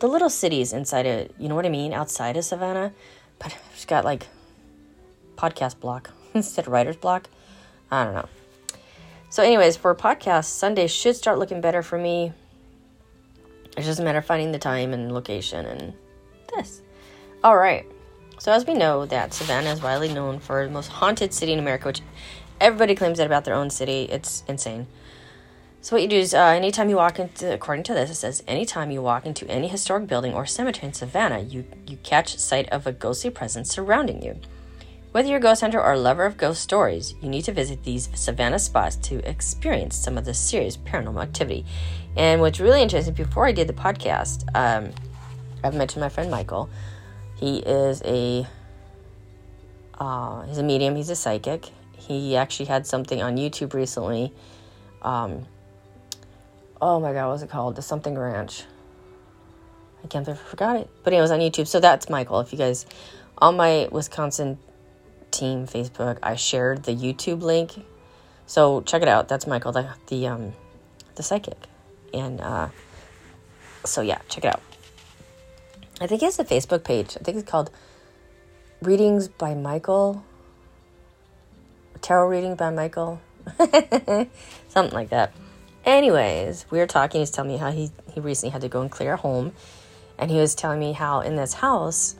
the 0.00 0.08
little 0.08 0.30
cities 0.30 0.72
inside 0.72 1.06
of, 1.06 1.28
you 1.38 1.48
know 1.48 1.54
what 1.54 1.66
I 1.66 1.68
mean, 1.68 1.92
outside 1.92 2.36
of 2.36 2.44
Savannah. 2.44 2.92
But 3.38 3.54
I've 3.54 3.74
just 3.74 3.88
got 3.88 4.04
like 4.04 4.26
podcast 5.36 5.78
block 5.80 6.10
instead 6.34 6.66
of 6.66 6.72
writer's 6.72 6.96
block. 6.96 7.28
I 7.90 8.04
don't 8.04 8.14
know. 8.14 8.28
So, 9.28 9.42
anyways, 9.42 9.76
for 9.76 9.94
podcasts, 9.94 10.46
Sunday 10.46 10.86
should 10.86 11.16
start 11.16 11.38
looking 11.38 11.60
better 11.60 11.82
for 11.82 11.98
me. 11.98 12.32
It's 13.76 13.86
just 13.86 14.00
a 14.00 14.02
matter 14.02 14.18
of 14.18 14.26
finding 14.26 14.52
the 14.52 14.58
time 14.58 14.92
and 14.92 15.12
location 15.12 15.64
and 15.64 15.94
this. 16.54 16.82
All 17.44 17.56
right. 17.56 17.84
So 18.38 18.52
as 18.52 18.66
we 18.66 18.74
know 18.74 19.04
that 19.06 19.34
Savannah 19.34 19.70
is 19.70 19.82
widely 19.82 20.12
known 20.12 20.38
for 20.38 20.64
the 20.64 20.70
most 20.70 20.88
haunted 20.88 21.34
city 21.34 21.52
in 21.52 21.58
America, 21.58 21.88
which 21.88 22.00
everybody 22.60 22.94
claims 22.94 23.18
that 23.18 23.26
about 23.26 23.44
their 23.44 23.54
own 23.54 23.68
city. 23.68 24.04
It's 24.04 24.44
insane. 24.46 24.86
So 25.80 25.96
what 25.96 26.02
you 26.02 26.08
do 26.08 26.16
is, 26.16 26.32
uh, 26.32 26.38
anytime 26.38 26.88
you 26.88 26.94
walk 26.94 27.18
into, 27.18 27.52
according 27.52 27.82
to 27.84 27.94
this, 27.94 28.10
it 28.10 28.14
says, 28.14 28.44
anytime 28.46 28.92
you 28.92 29.02
walk 29.02 29.26
into 29.26 29.50
any 29.50 29.66
historic 29.66 30.06
building 30.06 30.32
or 30.32 30.46
cemetery 30.46 30.86
in 30.86 30.94
Savannah, 30.94 31.40
you 31.40 31.64
you 31.88 31.96
catch 32.04 32.38
sight 32.38 32.68
of 32.68 32.86
a 32.86 32.92
ghostly 32.92 33.30
presence 33.30 33.70
surrounding 33.70 34.22
you. 34.22 34.36
Whether 35.10 35.28
you're 35.28 35.38
a 35.38 35.42
ghost 35.42 35.60
hunter 35.60 35.82
or 35.82 35.94
a 35.94 35.98
lover 35.98 36.24
of 36.24 36.36
ghost 36.36 36.62
stories, 36.62 37.14
you 37.20 37.28
need 37.28 37.42
to 37.46 37.52
visit 37.52 37.82
these 37.82 38.08
Savannah 38.14 38.60
spots 38.60 38.94
to 39.08 39.28
experience 39.28 39.96
some 39.96 40.16
of 40.16 40.24
the 40.24 40.34
serious 40.34 40.76
paranormal 40.76 41.22
activity. 41.22 41.66
And 42.16 42.40
what's 42.40 42.60
really 42.60 42.82
interesting, 42.82 43.14
before 43.14 43.46
I 43.46 43.52
did 43.52 43.66
the 43.66 43.72
podcast, 43.72 44.44
um, 44.54 44.92
I've 45.64 45.74
mentioned 45.74 46.00
my 46.00 46.08
friend 46.08 46.30
Michael, 46.30 46.70
he 47.42 47.58
is 47.58 48.00
a 48.04 48.46
uh, 49.98 50.42
he's 50.42 50.58
a 50.58 50.62
medium. 50.62 50.94
He's 50.94 51.10
a 51.10 51.16
psychic. 51.16 51.66
He 51.98 52.36
actually 52.36 52.66
had 52.66 52.86
something 52.86 53.20
on 53.20 53.36
YouTube 53.36 53.74
recently. 53.74 54.32
Um, 55.02 55.46
oh 56.80 57.00
my 57.00 57.12
god, 57.12 57.26
what 57.26 57.32
was 57.32 57.42
it 57.42 57.50
called? 57.50 57.74
The 57.74 57.82
something 57.82 58.16
ranch. 58.16 58.62
I 60.04 60.06
can't 60.06 60.24
believe 60.24 60.40
I 60.40 60.44
forgot 60.44 60.76
it. 60.76 60.88
But 61.02 61.14
it 61.14 61.20
was 61.20 61.32
on 61.32 61.40
YouTube. 61.40 61.66
So 61.66 61.80
that's 61.80 62.08
Michael. 62.08 62.38
If 62.38 62.52
you 62.52 62.58
guys 62.58 62.86
on 63.38 63.56
my 63.56 63.88
Wisconsin 63.90 64.56
team 65.32 65.66
Facebook, 65.66 66.18
I 66.22 66.36
shared 66.36 66.84
the 66.84 66.94
YouTube 66.94 67.42
link. 67.42 67.72
So 68.46 68.82
check 68.82 69.02
it 69.02 69.08
out. 69.08 69.26
That's 69.26 69.48
Michael, 69.48 69.72
the 69.72 69.88
the 70.06 70.28
um 70.28 70.52
the 71.16 71.24
psychic. 71.24 71.58
And 72.14 72.40
uh 72.40 72.68
so 73.84 74.00
yeah, 74.00 74.18
check 74.28 74.44
it 74.44 74.54
out. 74.54 74.62
I 76.02 76.08
think 76.08 76.20
he 76.20 76.24
has 76.24 76.38
a 76.40 76.44
Facebook 76.44 76.82
page. 76.82 77.16
I 77.20 77.22
think 77.22 77.38
it's 77.38 77.48
called 77.48 77.70
Readings 78.80 79.28
by 79.28 79.54
Michael. 79.54 80.24
Tarot 82.00 82.26
reading 82.26 82.56
by 82.56 82.70
Michael. 82.70 83.20
Something 84.68 84.94
like 84.94 85.10
that. 85.10 85.32
Anyways, 85.84 86.66
we 86.70 86.78
were 86.78 86.88
talking. 86.88 87.20
He's 87.20 87.30
telling 87.30 87.52
me 87.52 87.56
how 87.56 87.70
he, 87.70 87.92
he 88.12 88.18
recently 88.18 88.50
had 88.50 88.62
to 88.62 88.68
go 88.68 88.80
and 88.80 88.90
clear 88.90 89.12
a 89.12 89.16
home. 89.16 89.52
And 90.18 90.28
he 90.28 90.38
was 90.38 90.56
telling 90.56 90.80
me 90.80 90.90
how 90.90 91.20
in 91.20 91.36
this 91.36 91.54
house 91.54 92.16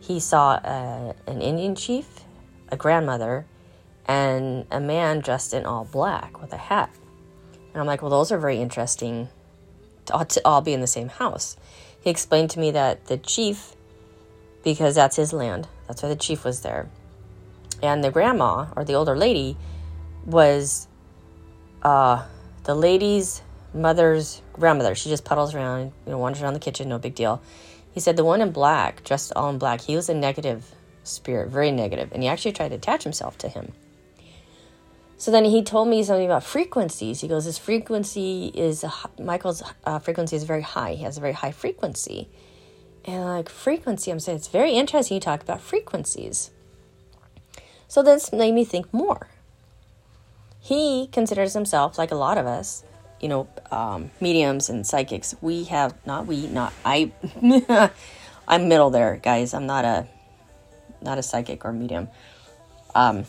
he 0.00 0.18
saw 0.18 0.54
a, 0.54 1.14
an 1.26 1.42
Indian 1.42 1.74
chief, 1.74 2.06
a 2.70 2.76
grandmother, 2.78 3.44
and 4.06 4.64
a 4.70 4.80
man 4.80 5.20
dressed 5.20 5.52
in 5.52 5.66
all 5.66 5.84
black 5.84 6.40
with 6.40 6.54
a 6.54 6.56
hat. 6.56 6.88
And 7.52 7.82
I'm 7.82 7.86
like, 7.86 8.00
well, 8.00 8.10
those 8.10 8.32
are 8.32 8.38
very 8.38 8.62
interesting 8.62 9.28
to 10.06 10.24
to 10.26 10.40
all 10.46 10.62
be 10.62 10.72
in 10.72 10.80
the 10.80 10.86
same 10.86 11.10
house. 11.10 11.58
He 12.06 12.10
explained 12.10 12.50
to 12.50 12.60
me 12.60 12.70
that 12.70 13.06
the 13.06 13.16
chief, 13.16 13.74
because 14.62 14.94
that's 14.94 15.16
his 15.16 15.32
land, 15.32 15.66
that's 15.88 16.04
why 16.04 16.08
the 16.08 16.14
chief 16.14 16.44
was 16.44 16.60
there, 16.60 16.88
and 17.82 18.04
the 18.04 18.12
grandma 18.12 18.66
or 18.76 18.84
the 18.84 18.94
older 18.94 19.16
lady 19.16 19.56
was 20.24 20.86
uh, 21.82 22.24
the 22.62 22.76
lady's 22.76 23.42
mother's 23.74 24.40
grandmother. 24.52 24.94
She 24.94 25.08
just 25.08 25.24
puddles 25.24 25.52
around, 25.52 25.90
you 26.04 26.12
know, 26.12 26.18
wanders 26.18 26.42
around 26.42 26.54
the 26.54 26.60
kitchen, 26.60 26.88
no 26.88 27.00
big 27.00 27.16
deal. 27.16 27.42
He 27.90 27.98
said 27.98 28.16
the 28.16 28.24
one 28.24 28.40
in 28.40 28.52
black, 28.52 29.02
dressed 29.02 29.32
all 29.34 29.50
in 29.50 29.58
black, 29.58 29.80
he 29.80 29.96
was 29.96 30.08
a 30.08 30.14
negative 30.14 30.76
spirit, 31.02 31.48
very 31.48 31.72
negative, 31.72 32.12
and 32.12 32.22
he 32.22 32.28
actually 32.28 32.52
tried 32.52 32.68
to 32.68 32.76
attach 32.76 33.02
himself 33.02 33.36
to 33.38 33.48
him. 33.48 33.72
So 35.18 35.30
then 35.30 35.46
he 35.46 35.62
told 35.62 35.88
me 35.88 36.02
something 36.02 36.26
about 36.26 36.44
frequencies. 36.44 37.20
He 37.20 37.28
goes, 37.28 37.44
his 37.44 37.58
frequency 37.58 38.52
is 38.54 38.84
Michael's 39.18 39.62
uh, 39.84 39.98
frequency 39.98 40.36
is 40.36 40.44
very 40.44 40.62
high. 40.62 40.94
He 40.94 41.04
has 41.04 41.16
a 41.16 41.20
very 41.20 41.32
high 41.32 41.52
frequency." 41.52 42.28
And 43.06 43.24
like 43.24 43.48
frequency, 43.48 44.10
I'm 44.10 44.18
saying 44.18 44.38
it's 44.38 44.48
very 44.48 44.72
interesting. 44.72 45.14
You 45.14 45.20
talk 45.20 45.40
about 45.40 45.60
frequencies. 45.60 46.50
So 47.88 48.02
this 48.02 48.32
made 48.32 48.52
me 48.52 48.64
think 48.64 48.92
more. 48.92 49.28
He 50.60 51.08
considers 51.12 51.54
himself, 51.54 51.98
like 51.98 52.10
a 52.10 52.16
lot 52.16 52.36
of 52.36 52.46
us, 52.46 52.82
you 53.20 53.28
know, 53.28 53.48
um, 53.70 54.10
mediums 54.20 54.68
and 54.68 54.84
psychics. 54.84 55.36
We 55.40 55.64
have 55.64 55.94
not 56.04 56.26
we 56.26 56.48
not 56.48 56.72
I. 56.84 57.12
I'm 58.48 58.68
middle 58.68 58.90
there, 58.90 59.16
guys. 59.22 59.54
I'm 59.54 59.66
not 59.66 59.84
a 59.84 60.08
not 61.00 61.18
a 61.18 61.22
psychic 61.22 61.64
or 61.64 61.72
medium. 61.72 62.08
Um, 62.94 63.24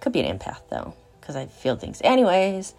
could 0.00 0.12
be 0.12 0.20
an 0.20 0.38
empath 0.38 0.60
though, 0.70 0.94
because 1.28 1.36
I 1.36 1.46
feel 1.46 1.76
things. 1.76 2.00
Anyways, 2.02 2.74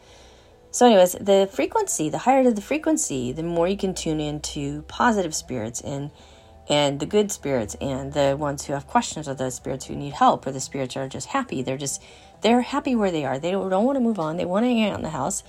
so 0.71 0.87
anyways, 0.87 1.13
the 1.13 1.47
frequency, 1.53 2.09
the 2.09 2.17
higher 2.17 2.49
the 2.49 2.61
frequency, 2.61 3.31
the 3.31 3.43
more 3.43 3.67
you 3.67 3.77
can 3.77 3.93
tune 3.93 4.19
into 4.19 4.81
positive 4.83 5.35
spirits 5.35 5.81
and 5.81 6.09
and 6.67 6.99
the 6.99 7.05
good 7.05 7.31
spirits 7.31 7.75
and 7.79 8.13
the 8.13 8.35
ones 8.37 8.65
who 8.65 8.73
have 8.73 8.87
questions 8.87 9.27
or 9.27 9.35
the 9.35 9.51
spirits 9.51 9.85
who 9.85 9.95
need 9.95 10.13
help 10.13 10.45
or 10.47 10.51
the 10.51 10.59
spirits 10.59 10.97
are 10.97 11.07
just 11.07 11.27
happy. 11.27 11.61
They're 11.61 11.77
just 11.77 12.01
they're 12.41 12.61
happy 12.61 12.95
where 12.95 13.11
they 13.11 13.23
are. 13.23 13.37
They 13.37 13.51
don't, 13.51 13.69
don't 13.69 13.85
want 13.85 13.97
to 13.97 14.01
move 14.01 14.19
on. 14.19 14.37
They 14.37 14.45
want 14.45 14.63
to 14.63 14.69
hang 14.69 14.89
out 14.89 14.97
in 14.97 15.03
the 15.03 15.09
house. 15.09 15.43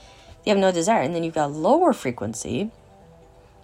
They 0.45 0.51
have 0.51 0.59
no 0.59 0.71
desire. 0.71 1.01
And 1.01 1.15
then 1.15 1.25
you've 1.25 1.35
got 1.35 1.53
lower 1.53 1.95
frequency, 1.95 2.71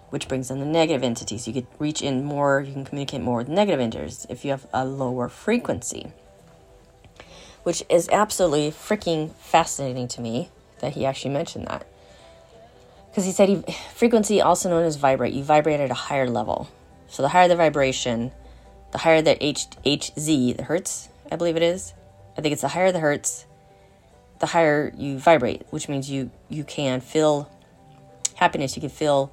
which 0.09 0.27
brings 0.27 0.49
in 0.49 0.59
the 0.59 0.65
negative 0.65 1.03
entities. 1.03 1.47
You 1.47 1.53
could 1.53 1.67
reach 1.77 2.01
in 2.01 2.23
more, 2.23 2.61
you 2.61 2.73
can 2.73 2.85
communicate 2.85 3.21
more 3.21 3.37
with 3.37 3.49
negative 3.49 3.79
entities 3.79 4.25
if 4.31 4.43
you 4.43 4.49
have 4.51 4.65
a 4.73 4.83
lower 4.83 5.29
frequency. 5.29 6.11
Which 7.67 7.83
is 7.89 8.07
absolutely 8.13 8.71
freaking 8.71 9.33
fascinating 9.33 10.07
to 10.07 10.21
me 10.21 10.49
that 10.79 10.93
he 10.93 11.05
actually 11.05 11.31
mentioned 11.31 11.67
that. 11.67 11.85
Because 13.09 13.25
he 13.25 13.33
said 13.33 13.49
he, 13.49 13.61
frequency, 13.93 14.39
also 14.39 14.69
known 14.69 14.85
as 14.85 14.95
vibrate, 14.95 15.33
you 15.33 15.43
vibrate 15.43 15.81
at 15.81 15.91
a 15.91 15.93
higher 15.93 16.29
level. 16.29 16.69
So 17.09 17.23
the 17.23 17.27
higher 17.27 17.49
the 17.49 17.57
vibration, 17.57 18.31
the 18.93 18.99
higher 18.99 19.21
the 19.21 19.45
H, 19.45 19.65
HZ, 19.85 20.55
the 20.55 20.63
hertz, 20.63 21.09
I 21.29 21.35
believe 21.35 21.57
it 21.57 21.61
is. 21.61 21.93
I 22.37 22.41
think 22.41 22.53
it's 22.53 22.61
the 22.61 22.69
higher 22.69 22.93
the 22.93 23.01
hertz, 23.01 23.45
the 24.39 24.45
higher 24.45 24.93
you 24.95 25.19
vibrate, 25.19 25.63
which 25.69 25.89
means 25.89 26.09
you 26.09 26.31
you 26.47 26.63
can 26.63 27.01
feel 27.01 27.51
happiness, 28.35 28.77
you 28.77 28.81
can 28.81 28.89
feel 28.89 29.29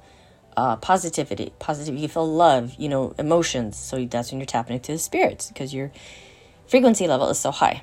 uh, 0.57 0.75
positivity, 0.75 1.53
positive, 1.59 1.95
you 1.95 2.01
can 2.01 2.09
feel 2.09 2.29
love, 2.29 2.75
you 2.77 2.89
know, 2.89 3.15
emotions. 3.17 3.77
So 3.77 4.03
that's 4.03 4.33
when 4.33 4.41
you're 4.41 4.45
tapping 4.45 4.75
into 4.75 4.91
the 4.91 4.99
spirits 4.99 5.47
because 5.47 5.73
your 5.73 5.93
frequency 6.67 7.07
level 7.07 7.29
is 7.29 7.39
so 7.39 7.51
high. 7.51 7.81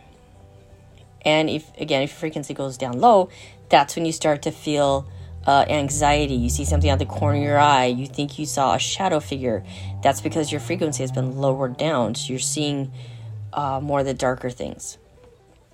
And 1.24 1.48
if 1.48 1.70
again, 1.78 2.02
if 2.02 2.10
your 2.10 2.18
frequency 2.18 2.54
goes 2.54 2.76
down 2.76 3.00
low, 3.00 3.30
that's 3.68 3.96
when 3.96 4.04
you 4.04 4.12
start 4.12 4.42
to 4.42 4.50
feel 4.50 5.08
uh, 5.46 5.64
anxiety. 5.68 6.34
You 6.34 6.48
see 6.48 6.64
something 6.64 6.90
out 6.90 6.98
the 6.98 7.06
corner 7.06 7.38
of 7.38 7.44
your 7.44 7.58
eye. 7.58 7.86
You 7.86 8.06
think 8.06 8.38
you 8.38 8.46
saw 8.46 8.74
a 8.74 8.78
shadow 8.78 9.20
figure. 9.20 9.64
That's 10.02 10.20
because 10.20 10.52
your 10.52 10.60
frequency 10.60 11.02
has 11.02 11.12
been 11.12 11.36
lowered 11.36 11.76
down. 11.76 12.14
So 12.14 12.32
you're 12.32 12.38
seeing 12.38 12.92
uh, 13.52 13.80
more 13.82 14.00
of 14.00 14.06
the 14.06 14.14
darker 14.14 14.50
things 14.50 14.98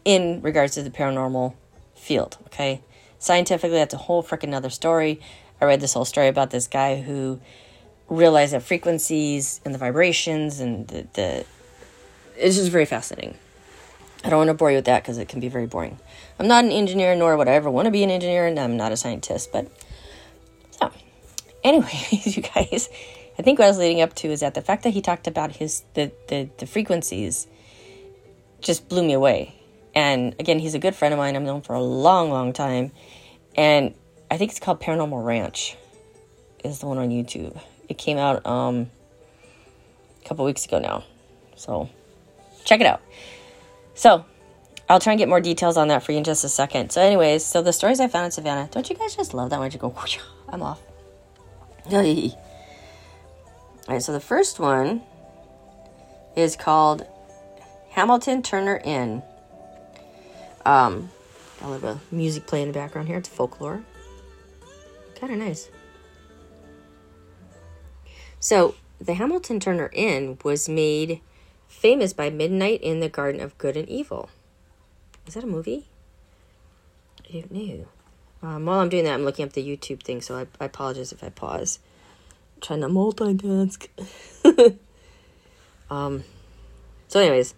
in 0.05 0.41
regards 0.43 0.75
to 0.75 0.83
the 0.83 0.91
paranormal 0.91 1.55
field. 1.95 2.39
Okay, 2.47 2.83
scientifically, 3.19 3.79
that's 3.79 3.95
a 3.95 3.99
whole 3.99 4.23
freaking 4.23 4.55
other 4.55 4.71
story. 4.71 5.21
I 5.61 5.65
read 5.65 5.81
this 5.81 5.95
whole 5.95 6.05
story 6.05 6.29
about 6.29 6.51
this 6.51 6.67
guy 6.67 7.01
who 7.01 7.41
realized 8.09 8.53
that 8.53 8.63
frequencies 8.63 9.61
and 9.65 9.75
the 9.75 9.79
vibrations 9.79 10.61
and 10.61 10.89
the, 10.89 11.07
the 11.15 11.45
it's 12.37 12.57
just 12.57 12.71
very 12.71 12.85
fascinating. 12.85 13.37
I 14.25 14.31
don't 14.31 14.39
want 14.39 14.49
to 14.49 14.55
bore 14.55 14.71
you 14.71 14.79
with 14.79 14.87
that 14.87 15.03
because 15.03 15.19
it 15.19 15.29
can 15.29 15.41
be 15.41 15.49
very 15.49 15.67
boring. 15.67 15.99
I'm 16.39 16.49
not 16.49 16.65
an 16.65 16.73
engineer, 16.73 17.15
nor 17.15 17.37
would 17.37 17.49
I 17.49 17.53
ever 17.53 17.71
want 17.71 17.87
to 17.87 17.93
be 17.93 18.03
an 18.03 18.11
engineer, 18.11 18.47
and 18.47 18.59
I'm 18.59 18.77
not 18.77 18.93
a 18.93 18.97
scientist. 18.97 19.53
But 19.53 19.71
so, 20.73 20.91
anyways, 21.63 22.37
you 22.37 22.43
guys, 22.43 22.89
I 23.39 23.43
think 23.43 23.59
what 23.59 23.67
I 23.67 23.69
was 23.69 23.79
leading 23.79 24.01
up 24.01 24.15
to 24.17 24.29
is 24.29 24.41
that 24.41 24.55
the 24.55 24.63
fact 24.63 24.83
that 24.83 24.91
he 24.91 25.01
talked 25.01 25.27
about 25.27 25.53
his 25.53 25.85
the 25.95 26.11
the, 26.29 26.51
the 26.59 26.67
frequencies 26.67 27.47
just 28.61 28.89
blew 28.89 29.03
me 29.03 29.13
away. 29.13 29.55
And 29.95 30.35
again, 30.39 30.59
he's 30.59 30.75
a 30.75 30.79
good 30.79 30.95
friend 30.95 31.15
of 31.15 31.19
mine. 31.19 31.37
I've 31.37 31.43
known 31.43 31.63
for 31.63 31.75
a 31.75 31.81
long, 31.81 32.31
long 32.31 32.53
time. 32.53 32.93
And 33.57 33.95
I 34.31 34.37
think 34.37 34.51
it's 34.51 34.61
called 34.61 34.81
Paranormal 34.81 35.25
Ranch, 35.25 35.77
is 36.65 36.81
the 36.81 36.87
one 36.87 36.99
on 36.99 37.09
YouTube. 37.11 37.59
It 37.89 37.99
came 37.99 38.19
out 38.19 38.45
um, 38.47 38.91
a 40.23 40.29
couple 40.29 40.45
weeks 40.45 40.65
ago 40.67 40.79
now. 40.79 41.05
So 41.57 41.89
check 42.65 42.81
it 42.81 42.87
out. 42.87 43.01
So 43.99 44.25
I'll 44.89 45.01
try 45.01 45.15
and 45.15 45.19
get 45.19 45.29
more 45.29 45.41
details 45.41 45.77
on 45.77 45.89
that 45.89 46.05
for 46.05 46.13
you 46.13 46.19
in 46.19 46.25
just 46.25 46.45
a 46.45 46.49
second. 46.49 46.93
So, 46.93 47.03
anyways, 47.03 47.45
so 47.45 47.63
the 47.63 47.73
stories 47.73 47.99
I 47.99 48.07
found 48.07 48.27
in 48.27 48.31
Savannah, 48.31 48.69
don't 48.71 48.89
you 48.89 48.95
guys 48.95 49.17
just 49.17 49.35
love 49.35 49.51
that 49.51 49.59
when 49.59 49.73
you 49.73 49.79
go, 49.79 49.93
I'm 50.49 50.63
off? 50.63 50.81
All 53.89 53.95
right, 53.95 54.01
so 54.01 54.13
the 54.13 54.21
first 54.21 54.61
one 54.61 55.03
is 56.37 56.55
called 56.55 57.09
Hamilton 57.91 58.41
Turner 58.41 58.81
Inn. 58.85 59.21
Um, 60.65 61.11
love 61.61 61.83
a 61.83 62.01
music 62.13 62.47
play 62.47 62.63
in 62.63 62.69
the 62.69 62.75
background 62.75 63.09
here. 63.09 63.19
It's 63.19 63.29
folklore. 63.29 63.83
Kind 65.17 65.33
of 65.33 65.41
nice. 65.41 65.71
So, 68.39 68.77
the 69.01 69.15
Hamilton 69.15 69.59
Turner 69.59 69.91
Inn 69.93 70.39
was 70.45 70.69
made 70.69 71.21
famous 71.69 72.13
by 72.13 72.31
Midnight 72.31 72.81
in 72.83 73.01
the 73.01 73.09
Garden 73.09 73.41
of 73.41 73.57
Good 73.59 73.77
and 73.77 73.89
Evil. 73.89 74.29
Is 75.27 75.35
that 75.35 75.45
a 75.45 75.47
movie? 75.47 75.87
I 77.29 77.33
don't 77.41 77.53
know. 77.53 77.87
Um, 78.43 78.67
while 78.67 78.81
I'm 78.81 78.89
doing 78.89 79.05
that, 79.05 79.15
I'm 79.15 79.25
looking 79.25 79.45
up 79.45 79.53
the 79.53 79.65
YouTube 79.65 80.03
thing, 80.03 80.21
so 80.21 80.37
I, 80.37 80.47
I 80.61 80.65
apologize 80.67 81.13
if 81.13 81.23
I 81.23 81.29
pause. 81.29 81.79
I'm 82.57 82.61
trying 82.63 82.81
to 82.81 82.89
multitask. 82.89 83.89
um, 85.91 86.25
so, 87.09 87.21
anyways, 87.21 87.55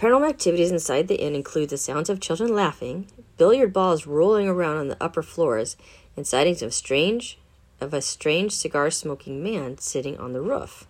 Paranormal 0.00 0.30
activities 0.30 0.70
inside 0.70 1.08
the 1.08 1.20
inn 1.20 1.34
include 1.34 1.68
the 1.68 1.76
sounds 1.76 2.08
of 2.08 2.20
children 2.20 2.54
laughing, 2.54 3.08
billiard 3.36 3.70
balls 3.74 4.06
rolling 4.06 4.48
around 4.48 4.78
on 4.78 4.88
the 4.88 4.96
upper 4.98 5.22
floors, 5.22 5.76
and 6.16 6.26
sightings 6.26 6.62
of 6.62 6.72
strange 6.72 7.38
of 7.82 7.92
a 7.92 8.00
strange 8.00 8.52
cigar 8.52 8.90
smoking 8.90 9.42
man 9.42 9.76
sitting 9.76 10.16
on 10.16 10.32
the 10.32 10.40
roof. 10.40 10.86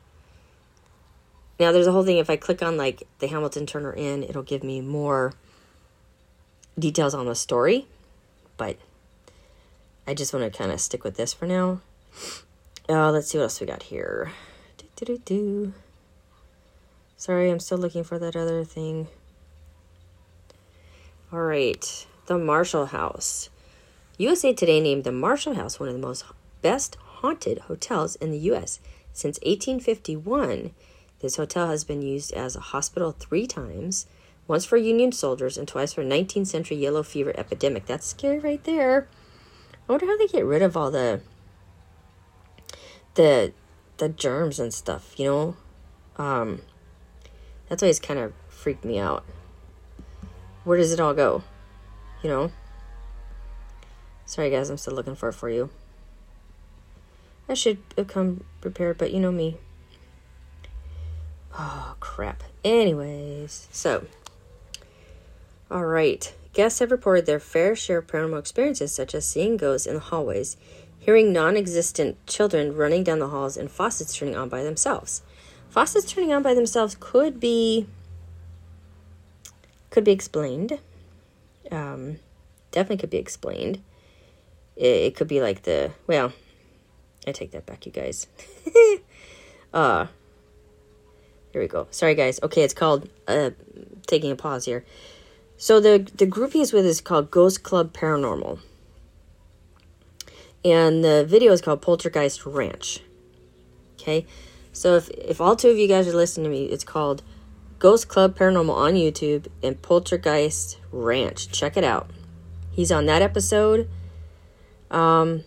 Now 1.61 1.73
there's 1.73 1.87
a 1.87 1.93
whole 1.93 2.05
thing 2.05 2.17
if 2.17 2.31
I 2.31 2.37
click 2.37 2.63
on 2.63 2.79
like 2.79 3.07
the 3.19 3.27
Hamilton 3.27 3.67
Turner 3.67 3.93
Inn, 3.93 4.25
it'll 4.25 4.43
give 4.43 4.65
me 4.65 4.81
more 4.81 5.35
details 6.79 7.15
on 7.15 7.27
the 7.27 7.35
story, 7.35 7.87
but 8.57 8.79
I 10.07 10.15
just 10.15 10.33
want 10.33 10.51
to 10.51 10.59
kind 10.59 10.73
of 10.73 10.81
stick 10.81 11.05
with 11.05 11.19
this 11.19 11.35
for 11.35 11.45
now. 11.45 11.83
Uh, 12.89 13.11
let's 13.11 13.29
see 13.29 13.37
what 13.37 13.45
else 13.45 13.61
we 13.61 13.67
got 13.67 13.85
here. 13.85 14.33
Do, 14.97 15.05
do, 15.05 15.19
do. 15.19 15.73
Sorry, 17.19 17.51
I'm 17.51 17.61
still 17.61 17.77
looking 17.77 18.05
for 18.05 18.19
that 18.19 18.35
other 18.35 18.65
thing. 18.65 19.09
All 21.31 21.43
right, 21.43 22.07
the 22.25 22.39
Marshall 22.39 22.87
House. 22.87 23.51
USA 24.17 24.55
Today 24.55 24.81
named 24.81 25.05
the 25.05 25.13
Marshall 25.13 25.55
House 25.55 25.79
one 25.79 25.91
of 25.91 25.95
the 25.95 26.01
most 26.01 26.25
best 26.63 26.97
haunted 27.21 27.59
hotels 27.59 28.17
in 28.17 28.31
the 28.31 28.39
U.S. 28.39 28.81
Since 29.13 29.39
1851, 29.41 30.71
this 31.21 31.37
hotel 31.37 31.69
has 31.69 31.85
been 31.85 32.03
used 32.03 32.33
as 32.33 32.57
a 32.57 32.61
hospital 32.61 33.13
three 33.13 33.47
times 33.47 34.07
once 34.49 34.65
for 34.65 34.77
Union 34.77 35.13
soldiers 35.13 35.57
and 35.57 35.69
twice 35.69 35.93
for 35.93 36.03
19th 36.03 36.49
century 36.49 36.77
yellow 36.77 37.03
fever 37.03 37.33
epidemic. 37.37 37.87
That's 37.87 38.07
scary 38.07 38.39
right 38.39 38.63
there. 38.65 39.07
I 39.89 39.93
wonder 39.93 40.07
how 40.07 40.17
they 40.17 40.27
get 40.27 40.45
rid 40.45 40.63
of 40.63 40.77
all 40.77 40.91
the 40.91 41.21
the 43.15 43.53
the 43.99 44.09
germs 44.09 44.59
and 44.59 44.73
stuff, 44.73 45.15
you 45.19 45.27
know? 45.27 45.57
Um 46.17 46.63
that's 47.69 47.83
always 47.83 48.01
kind 48.01 48.19
of 48.19 48.33
freaked 48.49 48.85
me 48.85 48.99
out. 48.99 49.25
Where 50.65 50.79
does 50.79 50.93
it 50.93 51.01
all 51.01 51.15
go? 51.15 51.43
You 52.23 52.31
know? 52.31 52.53
Sorry, 54.27 54.51
guys, 54.51 54.71
I'm 54.71 54.79
still 54.79 54.95
looking 54.95 55.15
for 55.15 55.29
it 55.29 55.35
for 55.35 55.51
you. 55.51 55.71
I 57.49 57.55
should 57.55 57.79
have 57.97 58.07
come 58.07 58.45
prepared, 58.61 58.99
but 58.99 59.13
you 59.13 59.21
know 59.21 59.33
me. 59.33 59.59
Oh, 61.63 61.95
crap. 62.01 62.43
Anyways, 62.65 63.69
so. 63.71 64.07
Alright. 65.71 66.35
Guests 66.55 66.79
have 66.79 66.91
reported 66.91 67.27
their 67.27 67.39
fair 67.39 67.77
share 67.77 67.99
of 67.99 68.07
paranormal 68.07 68.39
experiences, 68.39 68.93
such 68.93 69.15
as 69.15 69.27
seeing 69.27 69.59
ghosts 69.59 69.87
in 69.87 69.95
the 69.95 70.01
hallways, 70.01 70.57
hearing 70.99 71.35
non 71.35 71.59
existent 71.59 72.17
children 72.27 72.75
running 72.75 73.05
down 73.05 73.19
the 73.19 73.29
halls, 73.29 73.59
and 73.59 73.71
faucets 73.71 74.17
turning 74.17 74.37
on 74.37 74.49
by 74.49 74.63
themselves. 74.63 75.21
Faucets 75.69 76.11
turning 76.11 76.33
on 76.33 76.43
by 76.43 76.55
themselves 76.55 76.97
could 76.99 77.39
be 77.39 77.87
could 79.91 80.05
be 80.05 80.13
explained. 80.13 80.79
Um, 81.71 82.21
definitely 82.71 82.97
could 82.97 83.11
be 83.11 83.19
explained. 83.19 83.83
It, 84.77 84.87
it 84.87 85.15
could 85.15 85.29
be 85.29 85.43
like 85.43 85.65
the 85.65 85.93
well, 86.07 86.33
I 87.27 87.33
take 87.33 87.51
that 87.51 87.67
back, 87.67 87.85
you 87.85 87.93
guys. 87.93 88.27
uh 89.75 90.07
here 91.53 91.61
we 91.61 91.69
go. 91.69 91.87
Sorry, 91.91 92.15
guys. 92.15 92.41
Okay, 92.43 92.63
it's 92.63 92.75
called 92.75 93.09
uh, 93.27 93.51
taking 94.07 94.31
a 94.31 94.37
pause 94.37 94.65
here. 94.65 94.85
So 95.57 95.79
the 95.79 96.11
the 96.17 96.27
group 96.27 96.53
he's 96.53 96.73
with 96.73 96.87
is 96.87 97.01
called 97.01 97.31
Ghost 97.31 97.63
Club 97.63 97.93
Paranormal. 97.93 98.61
And 100.65 101.05
the 101.05 101.25
video 101.27 101.53
is 101.53 101.61
called 101.61 101.83
Poltergeist 101.83 102.45
Ranch. 102.47 103.01
Okay? 103.95 104.27
So 104.73 104.97
if 104.97 105.11
if 105.11 105.41
all 105.41 105.57
two 105.57 105.69
of 105.69 105.77
you 105.77 105.89
guys 105.89 106.09
are 106.09 106.17
listening 106.17 106.45
to 106.45 106.51
me, 106.51 106.65
it's 106.65 106.85
called 106.85 107.23
Ghost 107.79 108.09
Club 108.09 108.37
Paranormal 108.39 108.75
on 108.75 108.95
YouTube 108.95 109.49
and 109.63 109.81
Poltergeist 109.81 110.79
Ranch. 110.93 111.51
Check 111.51 111.77
it 111.77 111.85
out. 111.85 112.11
He's 112.71 112.93
on 112.93 113.07
that 113.07 113.23
episode. 113.23 113.89
Um 114.91 115.45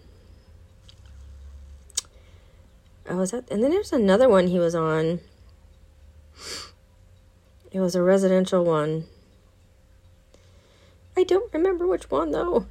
Oh, 3.09 3.17
was 3.17 3.31
that? 3.31 3.49
And 3.51 3.63
then 3.63 3.71
there's 3.71 3.91
another 3.91 4.29
one 4.29 4.47
he 4.47 4.59
was 4.59 4.75
on. 4.75 5.19
It 7.73 7.79
was 7.79 7.95
a 7.95 8.03
residential 8.03 8.63
one. 8.63 9.05
I 11.17 11.23
don't 11.23 11.51
remember 11.51 11.87
which 11.87 12.09
one 12.11 12.29
though. 12.29 12.67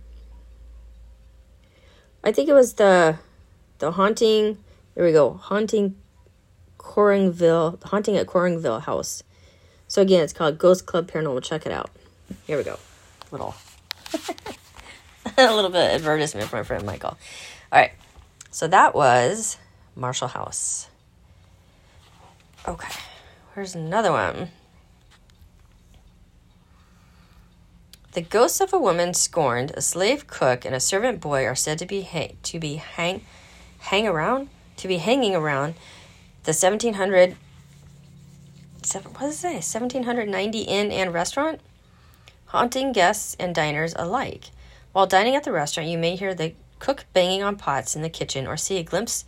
I 2.22 2.30
think 2.30 2.48
it 2.48 2.52
was 2.52 2.74
the 2.74 3.18
the 3.80 3.90
haunting. 3.90 4.58
There 4.94 5.04
we 5.04 5.10
go. 5.10 5.32
Haunting 5.32 5.96
Corinville, 6.78 7.80
haunting 7.84 8.16
at 8.16 8.28
Coringville 8.28 8.82
House. 8.82 9.24
So 9.88 10.02
again, 10.02 10.22
it's 10.22 10.32
called 10.32 10.58
Ghost 10.58 10.86
Club 10.86 11.10
Paranormal. 11.10 11.42
Check 11.42 11.66
it 11.66 11.72
out. 11.72 11.90
Here 12.46 12.56
we 12.56 12.62
go. 12.62 12.78
Little, 13.32 13.56
a 15.36 15.54
little 15.54 15.70
bit 15.70 15.94
of 15.94 16.00
advertisement 16.00 16.48
for 16.48 16.56
my 16.56 16.62
friend 16.62 16.86
Michael. 16.86 17.16
All 17.72 17.80
right. 17.80 17.92
So 18.52 18.68
that 18.68 18.94
was 18.94 19.58
Marshall 19.96 20.28
House. 20.28 20.88
Okay. 22.68 22.92
Here's 23.54 23.74
another 23.74 24.12
one. 24.12 24.50
The 28.12 28.20
ghosts 28.20 28.60
of 28.60 28.74
a 28.74 28.78
woman 28.78 29.14
scorned, 29.14 29.72
a 29.74 29.80
slave 29.80 30.26
cook, 30.26 30.66
and 30.66 30.74
a 30.74 30.80
servant 30.80 31.20
boy 31.20 31.46
are 31.46 31.54
said 31.54 31.78
to 31.78 31.86
be 31.86 32.02
hang, 32.02 32.36
to 32.42 32.58
be 32.58 32.74
hang 32.76 33.24
hang 33.78 34.06
around 34.06 34.48
to 34.76 34.86
be 34.86 34.98
hanging 34.98 35.34
around 35.34 35.74
the 36.44 36.52
1700 36.52 37.36
what 39.04 39.20
does 39.20 39.34
it 39.34 39.38
say? 39.38 39.54
1790 39.54 40.60
inn 40.62 40.90
and 40.90 41.14
restaurant? 41.14 41.60
Haunting 42.46 42.92
guests 42.92 43.36
and 43.38 43.54
diners 43.54 43.94
alike. 43.96 44.50
While 44.92 45.06
dining 45.06 45.36
at 45.36 45.44
the 45.44 45.52
restaurant 45.52 45.88
you 45.88 45.96
may 45.96 46.16
hear 46.16 46.34
the 46.34 46.54
cook 46.80 47.06
banging 47.12 47.42
on 47.42 47.56
pots 47.56 47.94
in 47.94 48.02
the 48.02 48.10
kitchen 48.10 48.46
or 48.46 48.56
see 48.56 48.78
a 48.78 48.82
glimpse 48.82 49.24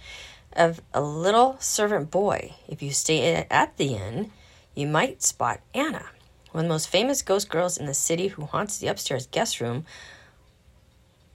of 0.53 0.83
a 0.93 1.01
little 1.01 1.57
servant 1.61 2.11
boy. 2.11 2.55
If 2.69 2.83
you 2.83 2.91
stay 2.91 3.47
at 3.49 3.77
the 3.77 3.95
inn 3.95 4.31
you 4.75 4.87
might 4.89 5.23
spot 5.23 5.61
anna 5.73 6.07
one 6.55 6.67
of 6.67 6.69
the 6.69 6.75
most 6.75 6.89
famous 6.89 7.21
ghost 7.21 7.49
girls 7.49 7.77
in 7.77 7.87
the 7.87 7.95
city 7.95 8.29
who 8.29 8.45
haunts 8.45 8.79
the 8.79 8.87
upstairs 8.87 9.27
guest 9.27 9.61
room, 9.61 9.85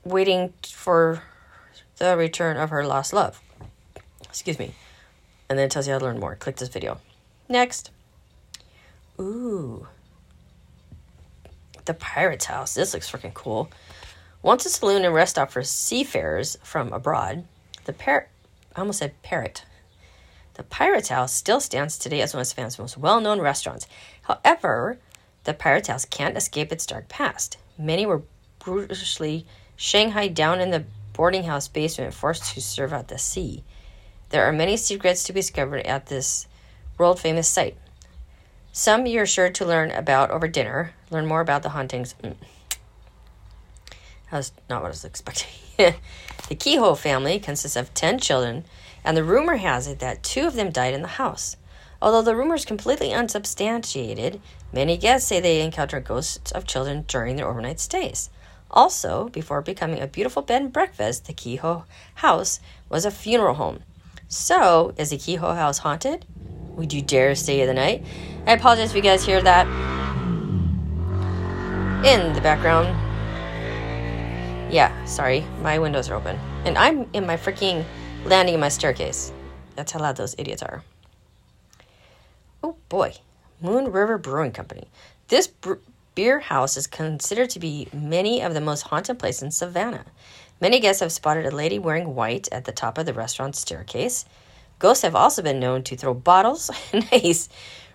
waiting 0.05 0.53
for 0.65 1.23
the 1.97 2.15
return 2.15 2.55
of 2.55 2.69
her 2.69 2.87
lost 2.87 3.11
love. 3.11 3.41
Excuse 4.23 4.57
me. 4.57 4.73
And 5.49 5.59
then 5.59 5.65
it 5.65 5.71
tells 5.71 5.87
you 5.87 5.91
how 5.91 5.99
to 5.99 6.05
learn 6.05 6.21
more. 6.21 6.37
Click 6.37 6.55
this 6.55 6.69
video. 6.69 7.01
Next. 7.49 7.91
Ooh. 9.19 9.87
The 11.83 11.95
Pirate's 11.95 12.45
House. 12.45 12.73
This 12.73 12.93
looks 12.93 13.11
freaking 13.11 13.33
cool. 13.33 13.69
Once 14.41 14.65
a 14.65 14.69
saloon 14.69 15.03
and 15.03 15.13
rest 15.13 15.31
stop 15.31 15.51
for 15.51 15.63
seafarers 15.63 16.57
from 16.63 16.93
abroad, 16.93 17.43
the 17.83 17.91
parrot, 17.91 18.29
I 18.73 18.79
almost 18.79 18.99
said 18.99 19.21
parrot. 19.21 19.65
The 20.53 20.63
Pirate's 20.63 21.09
House 21.09 21.33
still 21.33 21.59
stands 21.59 21.97
today 21.97 22.21
as 22.21 22.33
one 22.33 22.39
of 22.39 22.47
Savannah's 22.47 22.79
most 22.79 22.97
well 22.97 23.19
known 23.19 23.41
restaurants. 23.41 23.85
However, 24.21 24.97
the 25.49 25.53
Pirate's 25.55 25.87
House 25.87 26.05
can't 26.05 26.37
escape 26.37 26.71
its 26.71 26.85
dark 26.85 27.09
past. 27.09 27.57
Many 27.75 28.05
were 28.05 28.21
brutally 28.59 29.47
shanghaied 29.75 30.35
down 30.35 30.61
in 30.61 30.69
the 30.69 30.85
boarding 31.13 31.45
house 31.45 31.67
basement, 31.67 32.13
forced 32.13 32.53
to 32.53 32.61
serve 32.61 32.93
out 32.93 33.07
the 33.07 33.17
sea. 33.17 33.63
There 34.29 34.45
are 34.45 34.51
many 34.51 34.77
secrets 34.77 35.23
to 35.23 35.33
be 35.33 35.39
discovered 35.39 35.87
at 35.87 36.05
this 36.05 36.45
world 36.99 37.19
famous 37.19 37.47
site. 37.47 37.75
Some 38.71 39.07
you're 39.07 39.25
sure 39.25 39.49
to 39.49 39.65
learn 39.65 39.89
about 39.89 40.29
over 40.29 40.47
dinner. 40.47 40.93
Learn 41.09 41.25
more 41.25 41.41
about 41.41 41.63
the 41.63 41.69
hauntings. 41.69 42.13
Mm. 42.23 42.35
That's 44.29 44.51
not 44.69 44.83
what 44.83 44.89
I 44.89 44.91
was 44.91 45.03
expecting. 45.03 45.49
the 46.47 46.55
Kehoe 46.55 46.93
family 46.93 47.39
consists 47.39 47.75
of 47.75 47.91
10 47.95 48.19
children, 48.19 48.65
and 49.03 49.17
the 49.17 49.23
rumor 49.23 49.55
has 49.55 49.87
it 49.87 49.97
that 49.97 50.21
two 50.21 50.45
of 50.45 50.53
them 50.53 50.69
died 50.69 50.93
in 50.93 51.01
the 51.01 51.07
house. 51.07 51.57
Although 52.01 52.21
the 52.21 52.35
rumor 52.35 52.55
is 52.55 52.65
completely 52.65 53.13
unsubstantiated, 53.13 54.41
many 54.71 54.97
guests 54.97 55.27
say 55.27 55.39
they 55.39 55.61
encounter 55.61 55.99
ghosts 55.99 56.51
of 56.51 56.65
children 56.65 57.03
during 57.07 57.35
their 57.35 57.47
overnight 57.47 57.79
stays. 57.79 58.29
Also, 58.71 59.29
before 59.29 59.61
becoming 59.61 59.99
a 59.99 60.07
beautiful 60.07 60.41
bed 60.41 60.61
and 60.61 60.73
breakfast, 60.73 61.25
the 61.25 61.33
Kehoe 61.33 61.83
House 62.15 62.59
was 62.87 63.03
a 63.03 63.11
funeral 63.11 63.55
home. 63.55 63.83
So, 64.27 64.93
is 64.95 65.09
the 65.09 65.17
Kehoe 65.17 65.55
House 65.55 65.79
haunted? 65.79 66.25
Would 66.75 66.93
you 66.93 67.01
dare 67.01 67.35
stay 67.35 67.65
the 67.65 67.73
night? 67.73 68.05
I 68.45 68.53
apologize 68.53 68.91
if 68.91 68.95
you 68.95 69.01
guys 69.01 69.25
hear 69.25 69.41
that 69.41 69.65
in 72.05 72.33
the 72.33 72.41
background. 72.41 72.87
Yeah, 74.71 74.93
sorry, 75.05 75.43
my 75.61 75.79
windows 75.79 76.09
are 76.09 76.15
open. 76.15 76.39
And 76.63 76.77
I'm 76.77 77.09
in 77.13 77.25
my 77.25 77.35
freaking 77.35 77.83
landing 78.23 78.53
in 78.53 78.59
my 78.59 78.69
staircase. 78.69 79.33
That's 79.75 79.91
how 79.91 79.99
loud 79.99 80.15
those 80.15 80.35
idiots 80.37 80.61
are. 80.61 80.83
Oh 82.61 82.75
boy, 82.89 83.13
Moon 83.61 83.91
River 83.91 84.17
Brewing 84.17 84.51
Company. 84.51 84.89
This 85.29 85.49
beer 86.15 86.39
house 86.39 86.75
is 86.75 86.87
considered 86.87 87.49
to 87.51 87.59
be 87.59 87.87
many 87.93 88.41
of 88.41 88.53
the 88.53 88.61
most 88.61 88.81
haunted 88.81 89.17
places 89.19 89.43
in 89.43 89.51
Savannah. 89.51 90.05
Many 90.59 90.81
guests 90.81 90.99
have 90.99 91.13
spotted 91.13 91.45
a 91.45 91.55
lady 91.55 91.79
wearing 91.79 92.15
white 92.15 92.49
at 92.51 92.65
the 92.65 92.73
top 92.73 92.97
of 92.97 93.05
the 93.05 93.13
restaurant 93.13 93.55
staircase. 93.55 94.25
Ghosts 94.77 95.03
have 95.03 95.15
also 95.15 95.41
been 95.41 95.59
known 95.59 95.83
to 95.83 95.95
throw 95.95 96.13
bottles 96.13 96.69
and 96.93 97.07
ice, 97.11 97.47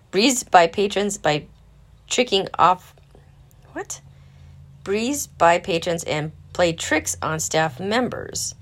breezed 0.09 0.49
by 0.49 0.65
patrons 0.65 1.19
by 1.19 1.45
tricking 2.07 2.47
off 2.57 2.95
what? 3.73 4.01
Breezed 4.83 5.37
by 5.37 5.59
patrons 5.59 6.03
and 6.05 6.31
play 6.53 6.73
tricks 6.73 7.17
on 7.21 7.39
staff 7.39 7.79
members. 7.79 8.55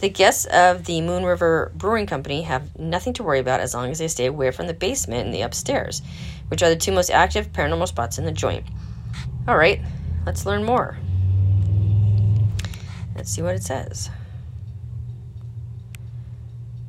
The 0.00 0.08
guests 0.08 0.44
of 0.46 0.84
the 0.84 1.00
Moon 1.00 1.24
River 1.24 1.72
Brewing 1.74 2.06
Company 2.06 2.42
have 2.42 2.78
nothing 2.78 3.14
to 3.14 3.24
worry 3.24 3.40
about 3.40 3.60
as 3.60 3.74
long 3.74 3.90
as 3.90 3.98
they 3.98 4.06
stay 4.06 4.26
away 4.26 4.52
from 4.52 4.68
the 4.68 4.74
basement 4.74 5.26
and 5.26 5.34
the 5.34 5.42
upstairs, 5.42 6.02
which 6.48 6.62
are 6.62 6.68
the 6.68 6.76
two 6.76 6.92
most 6.92 7.10
active 7.10 7.52
paranormal 7.52 7.88
spots 7.88 8.16
in 8.18 8.24
the 8.24 8.32
joint. 8.32 8.64
All 9.48 9.56
right, 9.56 9.80
let's 10.24 10.46
learn 10.46 10.64
more. 10.64 10.98
Let's 13.16 13.32
see 13.32 13.42
what 13.42 13.56
it 13.56 13.64
says. 13.64 14.10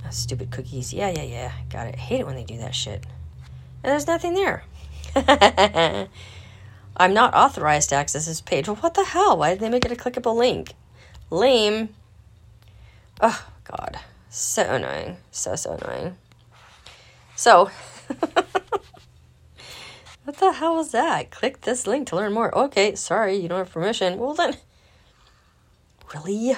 Oh, 0.06 0.12
stupid 0.12 0.52
cookies. 0.52 0.94
Yeah, 0.94 1.10
yeah, 1.10 1.24
yeah. 1.24 1.52
Got 1.70 1.88
it. 1.88 1.96
Hate 1.96 2.20
it 2.20 2.28
when 2.28 2.36
they 2.36 2.44
do 2.44 2.58
that 2.60 2.76
shit. 2.76 3.06
And 3.84 3.92
there's 3.92 4.06
nothing 4.06 4.36
there. 4.36 4.64
I'm 6.98 7.14
not 7.14 7.34
authorized 7.34 7.90
to 7.90 7.96
access 7.96 8.28
this 8.28 8.42
page. 8.42 8.68
Well, 8.68 8.76
what 8.76 8.94
the 8.94 9.06
hell? 9.06 9.38
Why 9.38 9.50
did 9.50 9.60
they 9.62 9.70
make 9.70 9.86
it 9.86 9.92
a 9.92 9.96
clickable 9.96 10.36
link? 10.36 10.74
Lame. 11.32 11.90
Oh, 13.22 13.46
God. 13.66 14.00
So 14.30 14.64
annoying. 14.64 15.18
So, 15.32 15.56
so 15.56 15.74
annoying. 15.74 16.16
So, 17.36 17.70
what 20.24 20.38
the 20.38 20.54
hell 20.54 20.76
was 20.76 20.92
that? 20.92 21.32
Click 21.32 21.62
this 21.62 21.88
link 21.88 22.08
to 22.10 22.16
learn 22.16 22.34
more. 22.34 22.56
Okay, 22.58 22.96
sorry, 22.96 23.36
you 23.36 23.50
don't 23.50 23.60
have 23.60 23.72
permission. 23.72 24.18
Well, 24.18 24.34
then. 24.34 24.58
Really? 26.14 26.52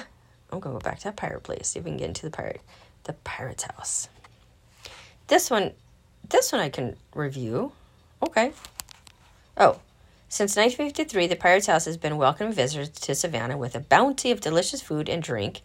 I'm 0.50 0.60
to 0.60 0.68
go 0.68 0.78
back 0.78 0.98
to 0.98 1.04
that 1.04 1.16
pirate 1.16 1.42
place, 1.42 1.68
see 1.68 1.78
if 1.78 1.84
we 1.84 1.92
can 1.92 1.98
get 1.98 2.08
into 2.08 2.22
the 2.22 2.30
pirate. 2.30 2.60
The 3.04 3.14
pirate's 3.14 3.64
house. 3.64 4.08
This 5.28 5.50
one, 5.50 5.72
this 6.28 6.52
one 6.52 6.60
I 6.60 6.68
can 6.68 6.96
review. 7.14 7.72
Okay. 8.22 8.52
Oh, 9.56 9.80
since 10.28 10.56
1953, 10.56 11.26
the 11.26 11.36
Pirate's 11.36 11.66
House 11.66 11.84
has 11.84 11.98
been 11.98 12.16
welcoming 12.16 12.54
visitors 12.54 12.88
to 12.88 13.14
Savannah 13.14 13.58
with 13.58 13.74
a 13.74 13.80
bounty 13.80 14.30
of 14.30 14.40
delicious 14.40 14.80
food 14.80 15.10
and 15.10 15.22
drink 15.22 15.60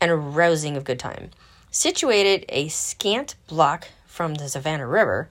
and 0.00 0.10
a 0.10 0.16
rousing 0.16 0.76
of 0.76 0.84
good 0.84 0.98
time. 0.98 1.30
Situated 1.70 2.44
a 2.48 2.68
scant 2.68 3.34
block 3.46 3.88
from 4.06 4.34
the 4.34 4.48
Savannah 4.48 4.86
River, 4.86 5.28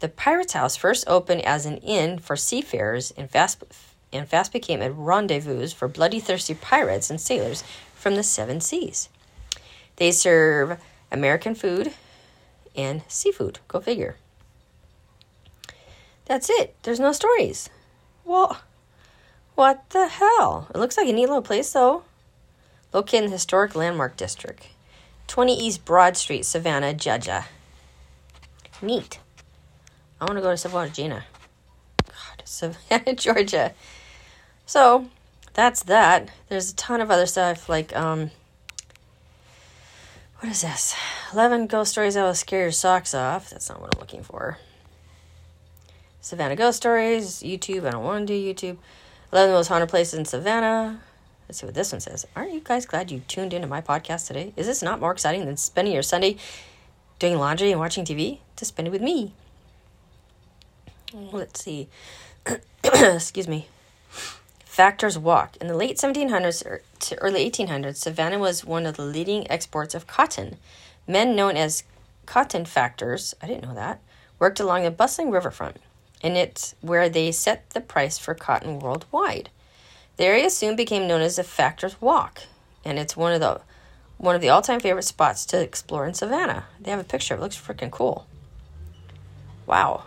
the 0.00 0.08
Pirate's 0.08 0.52
House 0.52 0.76
first 0.76 1.04
opened 1.06 1.42
as 1.46 1.64
an 1.64 1.78
inn 1.78 2.18
for 2.18 2.36
seafarers 2.36 3.12
and 3.12 3.30
fast, 3.30 3.64
and 4.12 4.28
fast 4.28 4.52
became 4.52 4.82
a 4.82 4.90
rendezvous 4.90 5.68
for 5.68 5.88
bloody 5.88 6.20
thirsty 6.20 6.54
pirates 6.54 7.08
and 7.08 7.20
sailors 7.20 7.64
from 7.94 8.14
the 8.14 8.22
seven 8.22 8.60
seas. 8.60 9.08
They 9.96 10.12
serve 10.12 10.78
American 11.10 11.54
food 11.54 11.94
and 12.76 13.02
seafood. 13.08 13.60
Go 13.68 13.80
figure. 13.80 14.16
That's 16.26 16.50
it. 16.50 16.74
There's 16.82 17.00
no 17.00 17.12
stories. 17.12 17.70
Well, 18.24 18.60
what 19.54 19.88
the 19.90 20.08
hell? 20.08 20.68
It 20.74 20.78
looks 20.78 20.96
like 20.96 21.08
a 21.08 21.12
neat 21.12 21.28
little 21.28 21.40
place, 21.40 21.72
though 21.72 22.02
located 22.94 23.24
in 23.24 23.26
the 23.26 23.32
historic 23.32 23.74
landmark 23.74 24.16
district. 24.16 24.68
20 25.26 25.54
East 25.54 25.84
Broad 25.84 26.16
Street, 26.16 26.44
Savannah, 26.46 26.94
Georgia. 26.94 27.44
Neat. 28.80 29.18
I 30.20 30.24
want 30.24 30.36
to 30.36 30.42
go 30.42 30.50
to 30.50 30.56
Savannah, 30.56 30.90
Gina. 30.90 31.24
God, 32.06 32.42
Savannah, 32.44 33.14
Georgia. 33.14 33.74
So 34.64 35.08
that's 35.52 35.82
that. 35.82 36.30
There's 36.48 36.70
a 36.70 36.76
ton 36.76 37.00
of 37.00 37.10
other 37.10 37.26
stuff 37.26 37.68
like 37.68 37.94
um 37.96 38.30
what 40.38 40.50
is 40.50 40.60
this? 40.60 40.94
11 41.32 41.68
ghost 41.68 41.92
stories 41.92 42.14
that 42.14 42.22
will 42.22 42.34
scare 42.34 42.62
your 42.62 42.70
socks 42.70 43.14
off. 43.14 43.48
That's 43.48 43.70
not 43.70 43.80
what 43.80 43.94
I'm 43.94 44.00
looking 44.00 44.22
for. 44.22 44.58
Savannah 46.20 46.54
Ghost 46.56 46.76
Stories, 46.76 47.42
YouTube. 47.42 47.86
I 47.86 47.90
don't 47.90 48.04
want 48.04 48.26
to 48.26 48.54
do 48.54 48.54
YouTube. 48.54 48.76
11 49.32 49.54
most 49.54 49.68
haunted 49.68 49.88
places 49.88 50.18
in 50.18 50.26
Savannah. 50.26 51.00
Let's 51.48 51.60
see 51.60 51.66
what 51.66 51.74
this 51.74 51.92
one 51.92 52.00
says. 52.00 52.26
Aren't 52.34 52.52
you 52.52 52.60
guys 52.60 52.86
glad 52.86 53.10
you 53.10 53.20
tuned 53.28 53.52
into 53.52 53.66
my 53.66 53.80
podcast 53.80 54.26
today? 54.26 54.52
Is 54.56 54.66
this 54.66 54.82
not 54.82 55.00
more 55.00 55.12
exciting 55.12 55.44
than 55.44 55.56
spending 55.56 55.92
your 55.92 56.02
Sunday 56.02 56.36
doing 57.18 57.36
laundry 57.38 57.70
and 57.70 57.80
watching 57.80 58.04
TV? 58.04 58.38
To 58.56 58.64
spend 58.64 58.88
it 58.88 58.90
with 58.90 59.02
me. 59.02 59.32
Let's 61.12 61.62
see. 61.62 61.88
Excuse 62.84 63.48
me. 63.48 63.68
Factors 64.64 65.18
Walk. 65.18 65.56
In 65.58 65.68
the 65.68 65.76
late 65.76 65.98
1700s 65.98 66.66
er, 66.66 66.82
to 67.00 67.16
early 67.18 67.48
1800s, 67.48 67.96
Savannah 67.96 68.38
was 68.38 68.64
one 68.64 68.86
of 68.86 68.96
the 68.96 69.04
leading 69.04 69.48
exports 69.50 69.94
of 69.94 70.06
cotton. 70.06 70.56
Men 71.06 71.36
known 71.36 71.56
as 71.56 71.84
cotton 72.26 72.64
factors, 72.64 73.34
I 73.40 73.46
didn't 73.46 73.64
know 73.64 73.74
that, 73.74 74.00
worked 74.38 74.58
along 74.58 74.82
the 74.82 74.90
bustling 74.90 75.30
riverfront, 75.30 75.76
and 76.22 76.36
it's 76.36 76.74
where 76.80 77.08
they 77.08 77.30
set 77.30 77.70
the 77.70 77.80
price 77.80 78.18
for 78.18 78.34
cotton 78.34 78.80
worldwide. 78.80 79.50
The 80.16 80.24
area 80.24 80.48
soon 80.50 80.76
became 80.76 81.08
known 81.08 81.22
as 81.22 81.36
the 81.36 81.44
Factors 81.44 82.00
Walk, 82.00 82.42
and 82.84 82.98
it's 82.98 83.16
one 83.16 83.32
of 83.32 83.40
the 83.40 83.60
one 84.16 84.36
of 84.36 84.40
the 84.40 84.48
all-time 84.48 84.78
favorite 84.78 85.02
spots 85.02 85.44
to 85.46 85.60
explore 85.60 86.06
in 86.06 86.14
Savannah. 86.14 86.66
They 86.80 86.90
have 86.90 87.00
a 87.00 87.04
picture; 87.04 87.34
it 87.34 87.40
looks 87.40 87.56
freaking 87.56 87.90
cool. 87.90 88.26
Wow. 89.66 90.04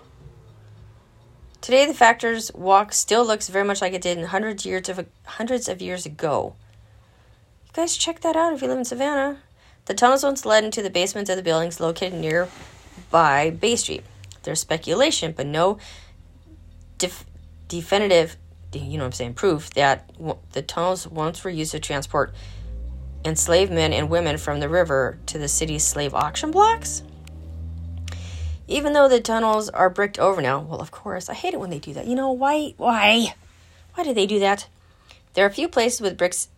Today, 1.59 1.85
the 1.85 1.93
Factors 1.93 2.53
Walk 2.53 2.93
still 2.93 3.25
looks 3.25 3.49
very 3.49 3.65
much 3.65 3.81
like 3.81 3.91
it 3.91 4.01
did 4.01 4.17
in 4.17 4.25
hundreds 4.25 4.65
years 4.65 4.87
of 4.87 5.05
hundreds 5.25 5.67
of 5.67 5.81
years 5.81 6.05
ago. 6.05 6.55
You 7.65 7.71
guys 7.73 7.97
check 7.97 8.21
that 8.21 8.37
out 8.37 8.53
if 8.53 8.61
you 8.61 8.69
live 8.69 8.77
in 8.77 8.85
Savannah. 8.85 9.39
The 9.85 9.93
tunnels 9.93 10.23
once 10.23 10.45
led 10.45 10.63
into 10.63 10.81
the 10.81 10.89
basements 10.89 11.29
of 11.29 11.35
the 11.35 11.43
buildings 11.43 11.79
located 11.79 12.13
nearby 12.13 13.49
Bay 13.49 13.75
Street. 13.75 14.03
There's 14.43 14.61
speculation, 14.61 15.33
but 15.35 15.47
no 15.47 15.77
def- 16.97 17.25
definitive, 17.67 18.37
you 18.73 18.97
know 18.97 19.03
what 19.03 19.07
I'm 19.07 19.11
saying, 19.13 19.33
proof 19.35 19.69
that 19.71 20.11
the 20.51 20.61
tunnels 20.61 21.07
once 21.07 21.43
were 21.43 21.49
used 21.49 21.71
to 21.71 21.79
transport 21.79 22.33
enslaved 23.23 23.71
men 23.71 23.93
and 23.93 24.09
women 24.09 24.37
from 24.37 24.59
the 24.59 24.69
river 24.69 25.19
to 25.27 25.37
the 25.37 25.47
city's 25.47 25.83
slave 25.83 26.13
auction 26.13 26.51
blocks. 26.51 27.03
Even 28.67 28.93
though 28.93 29.07
the 29.07 29.21
tunnels 29.21 29.69
are 29.69 29.89
bricked 29.89 30.19
over 30.19 30.41
now, 30.41 30.59
well, 30.59 30.81
of 30.81 30.91
course, 30.91 31.29
I 31.29 31.33
hate 31.33 31.53
it 31.53 31.59
when 31.59 31.69
they 31.69 31.79
do 31.79 31.93
that. 31.93 32.05
You 32.05 32.15
know, 32.15 32.31
why? 32.31 32.73
Why? 32.77 33.33
Why 33.93 34.03
do 34.03 34.13
they 34.13 34.27
do 34.27 34.39
that? 34.39 34.67
There 35.33 35.45
are 35.45 35.49
a 35.49 35.53
few 35.53 35.69
places 35.69 36.01
with 36.01 36.17
bricks 36.17 36.49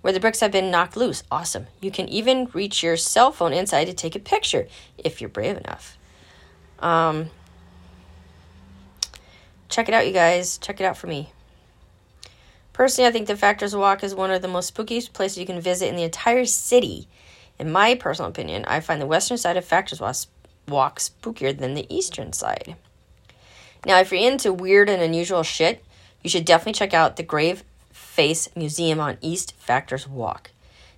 where 0.00 0.12
the 0.12 0.20
bricks 0.20 0.40
have 0.40 0.52
been 0.52 0.70
knocked 0.70 0.96
loose. 0.96 1.22
Awesome. 1.30 1.66
You 1.80 1.90
can 1.90 2.08
even 2.08 2.48
reach 2.52 2.82
your 2.82 2.96
cell 2.96 3.30
phone 3.30 3.52
inside 3.52 3.86
to 3.86 3.94
take 3.94 4.16
a 4.16 4.20
picture 4.20 4.66
if 4.98 5.20
you're 5.20 5.30
brave 5.30 5.56
enough. 5.56 5.96
Um, 6.80 7.30
check 9.68 9.88
it 9.88 9.94
out, 9.94 10.06
you 10.06 10.12
guys. 10.12 10.58
Check 10.58 10.80
it 10.80 10.84
out 10.84 10.96
for 10.96 11.06
me. 11.06 11.30
Personally, 12.76 13.08
I 13.08 13.10
think 13.10 13.26
the 13.26 13.38
Factors 13.38 13.74
Walk 13.74 14.04
is 14.04 14.14
one 14.14 14.30
of 14.30 14.42
the 14.42 14.48
most 14.48 14.66
spooky 14.66 15.00
places 15.00 15.38
you 15.38 15.46
can 15.46 15.62
visit 15.62 15.88
in 15.88 15.96
the 15.96 16.02
entire 16.02 16.44
city. 16.44 17.08
In 17.58 17.72
my 17.72 17.94
personal 17.94 18.28
opinion, 18.28 18.66
I 18.66 18.80
find 18.80 19.00
the 19.00 19.06
western 19.06 19.38
side 19.38 19.56
of 19.56 19.64
Factors 19.64 19.98
Walk 20.68 20.98
spookier 20.98 21.56
than 21.56 21.72
the 21.72 21.86
eastern 21.88 22.34
side. 22.34 22.76
Now, 23.86 23.98
if 23.98 24.12
you're 24.12 24.30
into 24.30 24.52
weird 24.52 24.90
and 24.90 25.00
unusual 25.00 25.42
shit, 25.42 25.82
you 26.22 26.28
should 26.28 26.44
definitely 26.44 26.74
check 26.74 26.92
out 26.92 27.16
the 27.16 27.22
Grave 27.22 27.64
Face 27.92 28.54
Museum 28.54 29.00
on 29.00 29.16
East 29.22 29.54
Factors 29.56 30.06
Walk. 30.06 30.50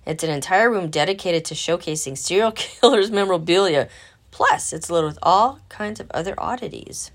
It's 0.05 0.25
an 0.25 0.31
entire 0.31 0.69
room 0.69 0.89
dedicated 0.89 1.45
to 1.45 1.55
showcasing 1.55 2.17
serial 2.17 2.51
killers' 2.55 3.09
memorabilia. 3.09 3.87
Plus, 4.31 4.73
it's 4.73 4.89
loaded 4.89 5.07
with 5.07 5.19
all 5.23 5.61
kinds 5.69 6.01
of 6.01 6.11
other 6.11 6.33
oddities. 6.37 7.11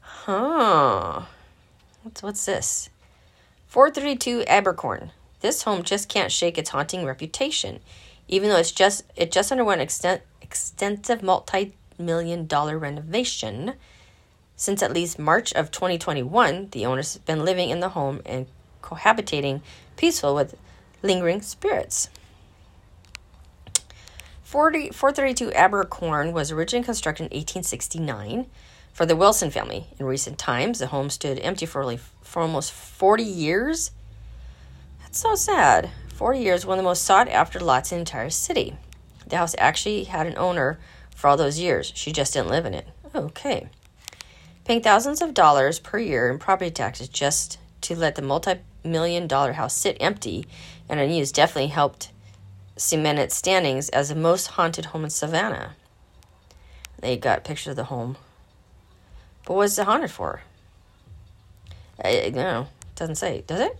Huh. 0.00 1.26
What's, 2.02 2.24
what's 2.24 2.44
this? 2.44 2.90
432 3.70 4.42
Abercorn. 4.48 5.10
This 5.42 5.62
home 5.62 5.84
just 5.84 6.08
can't 6.08 6.32
shake 6.32 6.58
its 6.58 6.70
haunting 6.70 7.04
reputation, 7.04 7.78
even 8.26 8.48
though 8.48 8.56
it's 8.56 8.72
just 8.72 9.04
it 9.14 9.30
just 9.30 9.52
underwent 9.52 9.80
extent, 9.80 10.22
extensive 10.42 11.22
multi 11.22 11.74
million 11.96 12.48
dollar 12.48 12.76
renovation. 12.76 13.74
Since 14.56 14.82
at 14.82 14.92
least 14.92 15.20
March 15.20 15.52
of 15.52 15.70
2021, 15.70 16.70
the 16.72 16.84
owners 16.84 17.14
have 17.14 17.24
been 17.24 17.44
living 17.44 17.70
in 17.70 17.78
the 17.78 17.90
home 17.90 18.22
and 18.26 18.48
cohabitating 18.82 19.60
peaceful 19.96 20.34
with 20.34 20.56
lingering 21.00 21.40
spirits. 21.40 22.10
40, 24.42 24.90
432 24.90 25.52
Abercorn 25.56 26.32
was 26.32 26.50
originally 26.50 26.84
constructed 26.84 27.22
in 27.30 27.38
1869 27.38 28.46
for 29.00 29.06
the 29.06 29.16
Wilson 29.16 29.50
family. 29.50 29.86
In 29.98 30.04
recent 30.04 30.36
times, 30.36 30.78
the 30.78 30.88
home 30.88 31.08
stood 31.08 31.38
empty 31.38 31.64
for, 31.64 31.80
only, 31.80 31.98
for 32.20 32.42
almost 32.42 32.70
40 32.70 33.22
years. 33.22 33.92
That's 35.00 35.18
so 35.18 35.34
sad. 35.34 35.88
40 36.16 36.38
years, 36.38 36.66
one 36.66 36.78
of 36.78 36.84
the 36.84 36.86
most 36.90 37.02
sought 37.02 37.26
after 37.26 37.58
lots 37.58 37.92
in 37.92 37.96
the 37.96 38.00
entire 38.00 38.28
city. 38.28 38.76
The 39.26 39.38
house 39.38 39.54
actually 39.56 40.04
had 40.04 40.26
an 40.26 40.36
owner 40.36 40.78
for 41.16 41.28
all 41.28 41.38
those 41.38 41.58
years. 41.58 41.94
She 41.96 42.12
just 42.12 42.34
didn't 42.34 42.50
live 42.50 42.66
in 42.66 42.74
it. 42.74 42.88
Okay. 43.14 43.68
Paying 44.66 44.82
thousands 44.82 45.22
of 45.22 45.32
dollars 45.32 45.78
per 45.78 45.98
year 45.98 46.30
in 46.30 46.38
property 46.38 46.70
taxes 46.70 47.08
just 47.08 47.58
to 47.80 47.96
let 47.96 48.16
the 48.16 48.22
multi 48.22 48.56
million 48.84 49.26
dollar 49.26 49.54
house 49.54 49.74
sit 49.74 49.96
empty 49.98 50.46
and 50.90 51.00
unused 51.00 51.34
definitely 51.34 51.68
helped 51.68 52.10
cement 52.76 53.18
its 53.18 53.34
standings 53.34 53.88
as 53.88 54.10
the 54.10 54.14
most 54.14 54.48
haunted 54.48 54.84
home 54.84 55.04
in 55.04 55.10
Savannah. 55.10 55.74
They 56.98 57.16
got 57.16 57.44
pictures 57.44 57.68
of 57.68 57.76
the 57.76 57.84
home. 57.84 58.18
But 59.50 59.56
what's 59.56 59.76
it 59.78 59.84
haunted 59.84 60.12
for? 60.12 60.42
I, 62.04 62.08
I. 62.08 62.12
It 62.12 62.66
doesn't 62.94 63.16
say. 63.16 63.42
Does 63.48 63.58
it? 63.58 63.76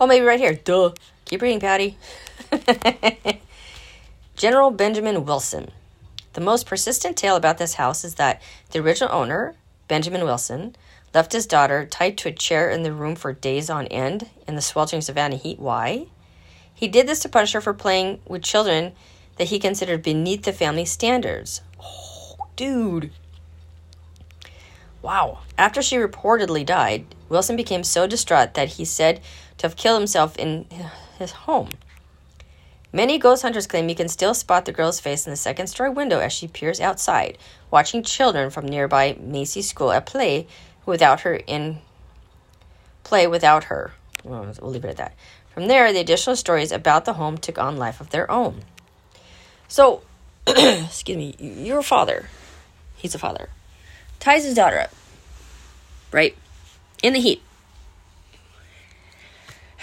Oh, 0.00 0.06
maybe 0.08 0.26
right 0.26 0.40
here. 0.40 0.54
Duh. 0.54 0.94
Keep 1.26 1.42
reading, 1.42 1.60
Patty. 1.60 1.96
General 4.36 4.72
Benjamin 4.72 5.24
Wilson. 5.24 5.70
The 6.32 6.40
most 6.40 6.66
persistent 6.66 7.16
tale 7.16 7.36
about 7.36 7.58
this 7.58 7.74
house 7.74 8.02
is 8.02 8.16
that 8.16 8.42
the 8.72 8.80
original 8.80 9.14
owner, 9.14 9.54
Benjamin 9.86 10.24
Wilson, 10.24 10.74
left 11.14 11.34
his 11.34 11.46
daughter 11.46 11.86
tied 11.86 12.18
to 12.18 12.28
a 12.28 12.32
chair 12.32 12.68
in 12.68 12.82
the 12.82 12.92
room 12.92 13.14
for 13.14 13.32
days 13.32 13.70
on 13.70 13.86
end 13.86 14.28
in 14.48 14.56
the 14.56 14.60
sweltering 14.60 15.02
Savannah 15.02 15.36
heat. 15.36 15.60
Why? 15.60 16.06
He 16.74 16.88
did 16.88 17.06
this 17.06 17.20
to 17.20 17.28
punish 17.28 17.52
her 17.52 17.60
for 17.60 17.74
playing 17.74 18.18
with 18.26 18.42
children 18.42 18.90
that 19.36 19.50
he 19.50 19.60
considered 19.60 20.02
beneath 20.02 20.42
the 20.42 20.52
family 20.52 20.84
standards. 20.84 21.60
Oh, 21.80 22.34
dude. 22.56 23.12
Wow. 25.02 25.40
After 25.58 25.82
she 25.82 25.96
reportedly 25.96 26.64
died, 26.64 27.06
Wilson 27.28 27.56
became 27.56 27.84
so 27.84 28.06
distraught 28.06 28.54
that 28.54 28.70
he 28.70 28.84
said 28.84 29.20
to 29.58 29.66
have 29.66 29.76
killed 29.76 30.00
himself 30.00 30.36
in 30.36 30.66
his 31.18 31.32
home. 31.32 31.70
Many 32.92 33.18
ghost 33.18 33.42
hunters 33.42 33.66
claim 33.66 33.88
you 33.88 33.94
can 33.94 34.08
still 34.08 34.34
spot 34.34 34.64
the 34.64 34.72
girl's 34.72 35.00
face 35.00 35.26
in 35.26 35.30
the 35.30 35.36
second 35.36 35.66
story 35.68 35.90
window 35.90 36.18
as 36.18 36.32
she 36.32 36.46
peers 36.46 36.80
outside, 36.80 37.38
watching 37.70 38.02
children 38.02 38.50
from 38.50 38.66
nearby 38.66 39.16
Macy 39.18 39.62
School 39.62 39.92
at 39.92 40.06
play 40.06 40.46
without 40.84 41.20
her 41.22 41.34
in 41.34 41.78
play 43.02 43.26
without 43.26 43.64
her. 43.64 43.92
Well, 44.24 44.52
we'll 44.60 44.70
leave 44.70 44.84
it 44.84 44.90
at 44.90 44.96
that. 44.98 45.14
From 45.54 45.68
there, 45.68 45.92
the 45.92 46.00
additional 46.00 46.36
stories 46.36 46.70
about 46.70 47.04
the 47.04 47.14
home 47.14 47.38
took 47.38 47.58
on 47.58 47.76
life 47.76 48.00
of 48.00 48.10
their 48.10 48.30
own. 48.30 48.62
So, 49.68 50.02
excuse 50.46 51.16
me, 51.16 51.34
your 51.38 51.82
father, 51.82 52.28
he's 52.94 53.14
a 53.14 53.18
father, 53.18 53.48
ties 54.22 54.44
his 54.44 54.54
daughter 54.54 54.78
up, 54.78 54.92
right? 56.12 56.36
In 57.02 57.12
the 57.12 57.20
heat. 57.20 57.42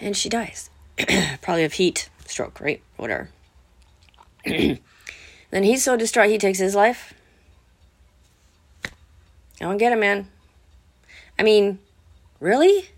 And 0.00 0.16
she 0.16 0.28
dies. 0.28 0.68
Probably 1.42 1.62
of 1.62 1.74
heat 1.74 2.10
stroke, 2.26 2.60
right? 2.60 2.82
Whatever. 2.96 3.28
then 4.44 4.80
he's 5.52 5.84
so 5.84 5.96
distraught 5.96 6.28
he 6.28 6.38
takes 6.38 6.58
his 6.58 6.74
life. 6.74 7.14
I 8.84 8.90
don't 9.60 9.78
get 9.78 9.92
it, 9.92 9.98
man. 10.00 10.26
I 11.38 11.44
mean, 11.44 11.78
really? 12.40 12.88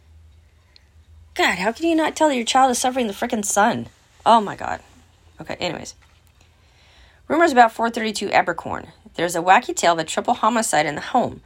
God, 1.35 1.59
how 1.59 1.73
can 1.73 1.87
you 1.87 1.95
not 1.95 2.17
tell 2.17 2.29
that 2.29 2.37
your 2.37 2.47
child 2.47 2.71
is 2.71 2.79
suffering 2.79 3.07
the 3.07 3.13
freaking 3.13 3.45
sun? 3.45 3.89
Oh 4.25 4.41
my 4.41 4.57
god. 4.57 4.81
Okay, 5.39 5.57
anyways. 5.61 5.95
Rumors 7.29 7.53
about 7.53 7.73
432 7.73 8.31
Abercorn. 8.31 8.89
There's 9.15 9.37
a 9.37 9.43
wacky 9.43 9.75
tale 9.75 9.95
of 9.95 9.99
a 10.01 10.05
triple 10.05 10.35
homicide 10.35 10.87
in 10.87 10.95
the 10.95 11.01
home. 11.01 11.41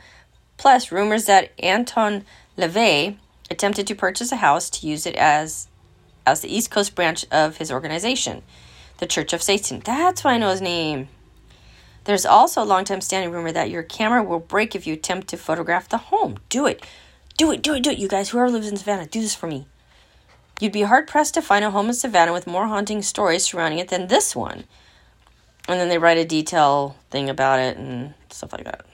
Plus, 0.57 0.91
rumors 0.91 1.27
that 1.27 1.53
Anton 1.59 2.25
LaVey 2.57 3.17
attempted 3.51 3.87
to 3.87 3.95
purchase 3.95 4.33
a 4.33 4.37
house 4.37 4.69
to 4.71 4.87
use 4.87 5.07
it 5.07 5.15
as 5.17 5.69
as 6.27 6.41
the 6.43 6.55
East 6.55 6.71
Coast 6.71 6.95
branch 6.95 7.25
of 7.31 7.57
his 7.57 7.73
organization, 7.73 8.43
the 8.99 9.07
Church 9.07 9.33
of 9.33 9.43
Satan. 9.43 9.81
That's 9.83 10.23
why 10.23 10.35
I 10.35 10.39
know 10.39 10.51
his 10.51 10.61
name. 10.61 11.09
There's 12.05 12.27
also 12.27 12.63
a 12.63 12.65
long 12.65 12.85
time 12.85 13.01
standing 13.01 13.31
rumor 13.31 13.53
that 13.53 13.71
your 13.71 13.83
camera 13.83 14.23
will 14.23 14.39
break 14.39 14.75
if 14.75 14.87
you 14.87 14.95
attempt 14.95 15.29
to 15.29 15.37
photograph 15.39 15.89
the 15.89 15.97
home. 15.97 16.39
Do 16.49 16.67
it. 16.67 16.85
Do 17.39 17.51
it, 17.51 17.63
do 17.63 17.75
it, 17.75 17.83
do 17.83 17.91
it, 17.91 17.99
you 17.99 18.09
guys. 18.09 18.31
Whoever 18.31 18.51
lives 18.51 18.69
in 18.69 18.77
Savannah, 18.77 19.07
do 19.07 19.21
this 19.21 19.35
for 19.35 19.47
me. 19.47 19.67
You'd 20.61 20.73
be 20.73 20.83
hard 20.83 21.07
pressed 21.07 21.35
to 21.35 21.43
find 21.43 21.65
a 21.65 21.71
home 21.71 21.87
in 21.89 21.95
Savannah 21.95 22.33
with 22.33 22.47
more 22.47 22.67
haunting 22.67 23.01
stories 23.01 23.45
surrounding 23.45 23.79
it 23.79 23.89
than 23.89 24.09
this 24.09 24.35
one. 24.35 24.65
And 25.69 25.79
then 25.79 25.91
they 25.91 25.99
write 25.99 26.17
a 26.17 26.25
detail 26.25 26.97
thing 27.11 27.29
about 27.29 27.61
it 27.61 27.77
and 27.77 28.15
stuff 28.31 28.53
like 28.53 28.65
that. 28.65 28.87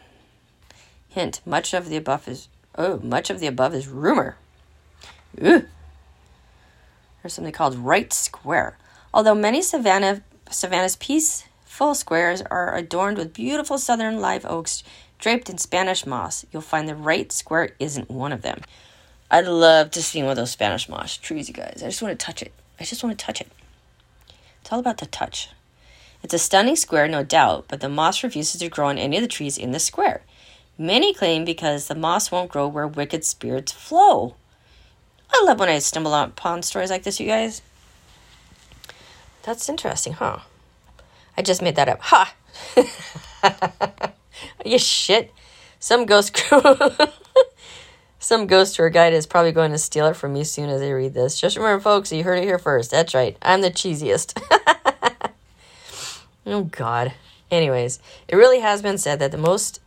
Hint: 1.09 1.41
Much 1.47 1.73
of 1.73 1.89
the 1.89 1.97
above 1.97 2.27
is 2.27 2.49
oh, 2.77 2.99
much 2.99 3.31
of 3.31 3.39
the 3.39 3.47
above 3.47 3.75
is 3.75 3.87
rumor. 3.87 4.37
Ooh. 5.43 5.65
There's 7.23 7.33
something 7.33 7.53
called 7.53 7.77
Wright 7.77 8.13
Square. 8.13 8.77
Although 9.15 9.37
many 9.37 9.63
Savannah 9.63 10.23
Savannah's 10.51 10.97
peaceful 10.97 11.95
squares 11.95 12.43
are 12.43 12.77
adorned 12.77 13.19
with 13.19 13.33
beautiful 13.33 13.79
southern 13.79 14.21
live 14.21 14.45
oaks 14.45 14.83
draped 15.19 15.49
in 15.49 15.57
Spanish 15.57 16.05
moss, 16.05 16.45
you'll 16.53 16.61
find 16.61 16.89
the 16.89 16.97
Wright 16.97 17.31
Square 17.31 17.71
isn't 17.79 18.11
one 18.11 18.33
of 18.33 18.43
them. 18.43 18.61
I'd 19.31 19.47
love 19.47 19.91
to 19.93 20.03
see 20.03 20.23
one 20.23 20.33
of 20.33 20.37
those 20.37 20.51
Spanish 20.51 20.89
moss 20.89 21.17
trees, 21.17 21.49
you 21.49 21.55
guys. 21.55 21.83
I 21.83 21.87
just 21.87 22.03
want 22.03 22.19
to 22.19 22.27
touch 22.27 22.43
it. 22.43 22.53
I 22.79 22.85
just 22.85 23.03
want 23.03 23.17
to 23.19 23.25
touch 23.25 23.41
it. 23.41 23.51
It's 24.61 24.73
all 24.73 24.81
about 24.81 24.99
the 24.99 25.07
touch. 25.07 25.49
It's 26.25 26.33
a 26.33 26.39
stunning 26.39 26.75
square, 26.75 27.07
no 27.07 27.23
doubt, 27.23 27.67
but 27.69 27.81
the 27.81 27.89
moss 27.91 28.25
refuses 28.25 28.59
to 28.61 28.71
grow 28.71 28.89
on 28.89 28.97
any 28.97 29.19
of 29.19 29.23
the 29.23 29.29
trees 29.29 29.59
in 29.59 29.73
the 29.73 29.79
square. 29.79 30.23
Many 30.79 31.13
claim 31.13 31.45
because 31.45 31.87
the 31.87 31.95
moss 31.95 32.33
won't 32.33 32.51
grow 32.51 32.67
where 32.67 32.89
wicked 32.89 33.27
spirits 33.27 33.73
flow. 33.73 34.35
I 35.31 35.45
love 35.45 35.61
when 35.61 35.69
I 35.69 35.79
stumble 35.81 36.15
on 36.15 36.31
upon 36.31 36.63
stories 36.63 36.89
like 36.89 37.03
this, 37.03 37.21
you 37.21 37.27
guys. 37.27 37.61
That's 39.43 39.69
interesting, 39.69 40.15
huh? 40.15 40.39
I 41.37 41.43
just 41.43 41.61
made 41.61 41.77
that 41.77 41.91
up. 41.91 42.01
Ha! 42.01 42.35
you 44.65 44.79
shit. 44.79 45.31
Some 45.79 46.07
ghost 46.07 46.33
crew. 46.33 46.63
Some 48.19 48.47
ghost 48.47 48.77
tour 48.77 48.89
guide 48.89 49.13
is 49.13 49.27
probably 49.27 49.53
going 49.53 49.73
to 49.73 49.79
steal 49.79 50.07
it 50.07 50.17
from 50.17 50.33
me 50.33 50.45
soon 50.45 50.71
as 50.71 50.81
they 50.81 50.95
read 50.95 51.13
this. 51.13 51.39
Just 51.39 51.59
remember, 51.59 51.83
folks, 51.83 52.11
you 52.11 52.25
heard 52.25 52.39
it 52.39 52.45
here 52.45 52.59
first. 52.59 52.91
That's 52.91 53.13
right. 53.13 53.37
I'm 53.43 53.61
the 53.61 53.71
cheesiest. 53.71 54.41
oh, 56.47 56.65
God. 56.65 57.13
Anyways, 57.51 58.01
it 58.29 58.37
really 58.37 58.61
has 58.61 58.83
been 58.83 58.99
said 58.99 59.19
that 59.19 59.31
the 59.31 59.39
most 59.39 59.81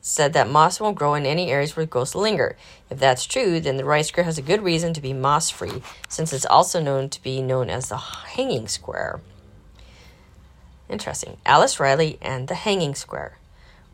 said 0.00 0.32
that 0.32 0.48
moss 0.48 0.80
won't 0.80 0.96
grow 0.96 1.14
in 1.14 1.26
any 1.26 1.50
areas 1.50 1.76
where 1.76 1.86
ghosts 1.86 2.14
linger. 2.14 2.56
If 2.88 2.98
that's 2.98 3.26
true, 3.26 3.60
then 3.60 3.76
the 3.76 3.84
Wright 3.84 4.04
Square 4.04 4.24
has 4.24 4.38
a 4.38 4.42
good 4.42 4.62
reason 4.62 4.94
to 4.94 5.00
be 5.00 5.12
moss 5.12 5.50
free, 5.50 5.82
since 6.08 6.32
it's 6.32 6.46
also 6.46 6.80
known 6.80 7.08
to 7.10 7.22
be 7.22 7.42
known 7.42 7.68
as 7.68 7.88
the 7.88 7.96
Hanging 7.96 8.68
Square. 8.68 9.20
Interesting. 10.88 11.36
Alice 11.46 11.78
Riley 11.78 12.18
and 12.20 12.48
the 12.48 12.54
Hanging 12.54 12.94
Square. 12.94 13.38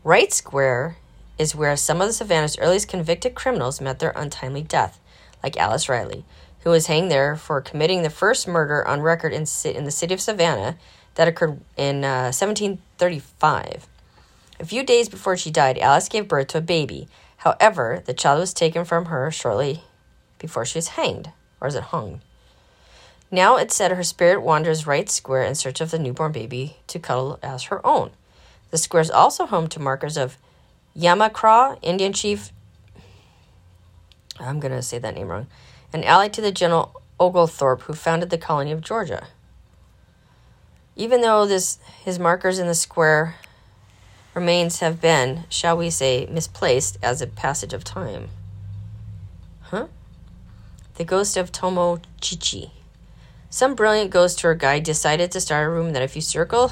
Wright 0.03 0.31
Square 0.31 0.97
is 1.37 1.55
where 1.55 1.75
some 1.75 2.01
of 2.01 2.07
the 2.07 2.13
Savannah's 2.13 2.57
earliest 2.57 2.87
convicted 2.87 3.35
criminals 3.35 3.81
met 3.81 3.99
their 3.99 4.13
untimely 4.15 4.63
death, 4.63 4.99
like 5.43 5.57
Alice 5.57 5.87
Riley, 5.89 6.25
who 6.61 6.71
was 6.71 6.87
hanged 6.87 7.11
there 7.11 7.35
for 7.35 7.61
committing 7.61 8.01
the 8.01 8.09
first 8.09 8.47
murder 8.47 8.85
on 8.87 9.01
record 9.01 9.33
in, 9.33 9.45
in 9.65 9.83
the 9.83 9.91
city 9.91 10.13
of 10.13 10.21
Savannah 10.21 10.77
that 11.17 11.27
occurred 11.27 11.59
in 11.75 12.03
uh, 12.03 12.31
1735. 12.31 13.87
A 14.59 14.65
few 14.65 14.83
days 14.83 15.09
before 15.09 15.35
she 15.35 15.49
died, 15.49 15.77
Alice 15.79 16.09
gave 16.09 16.27
birth 16.27 16.47
to 16.49 16.59
a 16.59 16.61
baby. 16.61 17.07
However, 17.37 18.03
the 18.05 18.13
child 18.13 18.39
was 18.39 18.53
taken 18.53 18.85
from 18.85 19.05
her 19.05 19.31
shortly 19.31 19.81
before 20.37 20.63
she 20.63 20.77
was 20.77 20.89
hanged. 20.89 21.31
Or 21.59 21.67
is 21.67 21.75
it 21.75 21.85
hung? 21.85 22.21
Now 23.31 23.57
it's 23.57 23.75
said 23.75 23.91
her 23.91 24.03
spirit 24.03 24.43
wanders 24.43 24.85
Wright 24.85 25.09
Square 25.09 25.45
in 25.45 25.55
search 25.55 25.81
of 25.81 25.89
the 25.89 25.97
newborn 25.97 26.31
baby 26.31 26.77
to 26.85 26.99
cuddle 26.99 27.39
as 27.41 27.63
her 27.63 27.85
own. 27.85 28.11
The 28.69 28.77
square 28.77 29.01
is 29.01 29.11
also 29.11 29.47
home 29.47 29.67
to 29.69 29.79
markers 29.79 30.17
of 30.17 30.37
Yamacraw, 30.95 31.79
Indian 31.81 32.13
chief. 32.13 32.51
I'm 34.39 34.59
going 34.59 34.71
to 34.71 34.83
say 34.83 34.99
that 34.99 35.15
name 35.15 35.29
wrong. 35.29 35.47
An 35.93 36.03
ally 36.03 36.27
to 36.27 36.41
the 36.41 36.51
General 36.51 37.01
Oglethorpe, 37.19 37.81
who 37.81 37.93
founded 37.93 38.29
the 38.29 38.37
colony 38.37 38.71
of 38.71 38.81
Georgia. 38.81 39.27
Even 40.97 41.21
though 41.21 41.45
this 41.45 41.77
his 42.03 42.17
markers 42.17 42.57
in 42.57 42.65
the 42.65 42.73
square 42.73 43.35
remains 44.33 44.79
have 44.79 44.99
been, 44.99 45.43
shall 45.47 45.77
we 45.77 45.91
say, 45.91 46.27
misplaced 46.29 46.97
as 47.03 47.21
a 47.21 47.27
passage 47.27 47.71
of 47.71 47.83
time. 47.83 48.29
Huh? 49.61 49.87
The 50.95 51.05
ghost 51.05 51.37
of 51.37 51.51
Tomo 51.51 52.01
Chichi. 52.19 52.71
Some 53.51 53.75
brilliant 53.75 54.09
ghost 54.09 54.39
tour 54.39 54.55
guide 54.55 54.83
decided 54.83 55.31
to 55.31 55.39
start 55.39 55.67
a 55.67 55.69
room 55.69 55.93
that 55.93 56.01
if 56.01 56.15
you 56.15 56.21
circle 56.21 56.71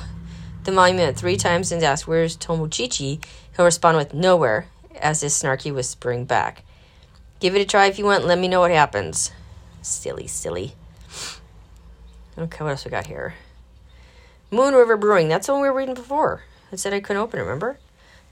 the 0.64 0.72
monument 0.72 1.18
three 1.18 1.38
times 1.38 1.72
and 1.72 1.84
ask, 1.84 2.08
Where's 2.08 2.36
Tomochichi? 2.36 3.24
he'll 3.56 3.66
respond 3.66 3.96
with 3.96 4.14
nowhere, 4.14 4.66
as 5.00 5.22
his 5.22 5.34
snarky 5.34 5.74
whispering 5.74 6.26
back. 6.26 6.64
Give 7.40 7.56
it 7.56 7.62
a 7.62 7.66
try 7.66 7.86
if 7.86 8.00
you 8.00 8.06
want, 8.06 8.26
let 8.26 8.40
me 8.40 8.48
know 8.48 8.62
what 8.62 8.72
happens. 8.72 9.32
Silly, 9.84 10.26
silly. 10.26 10.74
Okay, 12.38 12.64
what 12.64 12.72
else 12.72 12.86
we 12.86 12.92
got 12.92 13.06
here? 13.06 13.36
Moon 14.52 14.74
River 14.74 14.98
Brewing. 14.98 15.28
That's 15.28 15.48
the 15.48 15.54
one 15.54 15.62
we 15.62 15.70
were 15.70 15.78
reading 15.78 15.96
before. 15.96 16.44
I 16.72 16.76
said 16.76 16.94
I 16.94 17.00
couldn't 17.00 17.22
open 17.22 17.40
it, 17.40 17.44
remember? 17.44 17.80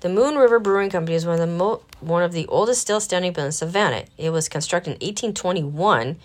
The 0.02 0.10
Moon 0.10 0.36
River 0.36 0.60
Brewing 0.60 0.89
Company 0.89 1.15
is 1.15 1.26
one 1.26 1.36
of 1.36 1.39
the 1.39 1.47
mo- 1.47 1.82
one 2.02 2.23
of 2.23 2.34
the 2.34 2.45
oldest 2.47 2.82
still 2.82 2.99
standing 2.99 3.32
buildings 3.32 3.62
in 3.62 3.67
Savannah. 3.69 4.06
It 4.17 4.32
was 4.32 4.49
constructed 4.49 4.91
in 4.91 5.08
1821 5.08 6.17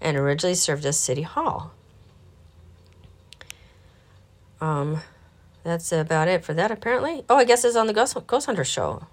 and 0.00 0.16
originally 0.16 0.54
served 0.54 0.86
as 0.86 0.98
City 0.98 1.22
Hall. 1.22 1.72
Um, 4.60 5.00
that's 5.64 5.90
about 5.92 6.28
it 6.28 6.44
for 6.44 6.54
that, 6.54 6.70
apparently. 6.70 7.24
Oh, 7.28 7.36
I 7.36 7.44
guess 7.44 7.64
it's 7.64 7.76
on 7.76 7.86
the 7.86 7.92
Ghost, 7.92 8.16
Ghost 8.26 8.46
Hunter 8.46 8.64
show. 8.64 9.06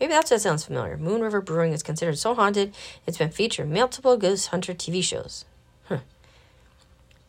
Maybe 0.00 0.12
that's 0.12 0.30
what 0.30 0.40
sounds 0.40 0.64
familiar. 0.64 0.96
Moon 0.96 1.20
River 1.20 1.40
Brewing 1.40 1.72
is 1.72 1.82
considered 1.82 2.18
so 2.18 2.34
haunted, 2.34 2.74
it's 3.06 3.18
been 3.18 3.30
featured 3.30 3.66
in 3.66 3.72
multiple 3.74 4.16
Ghost 4.16 4.48
Hunter 4.48 4.74
TV 4.74 5.04
shows. 5.04 5.44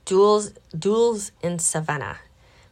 Duels, 0.06 0.54
duels 0.78 1.32
in 1.42 1.60
Savannah. 1.60 2.18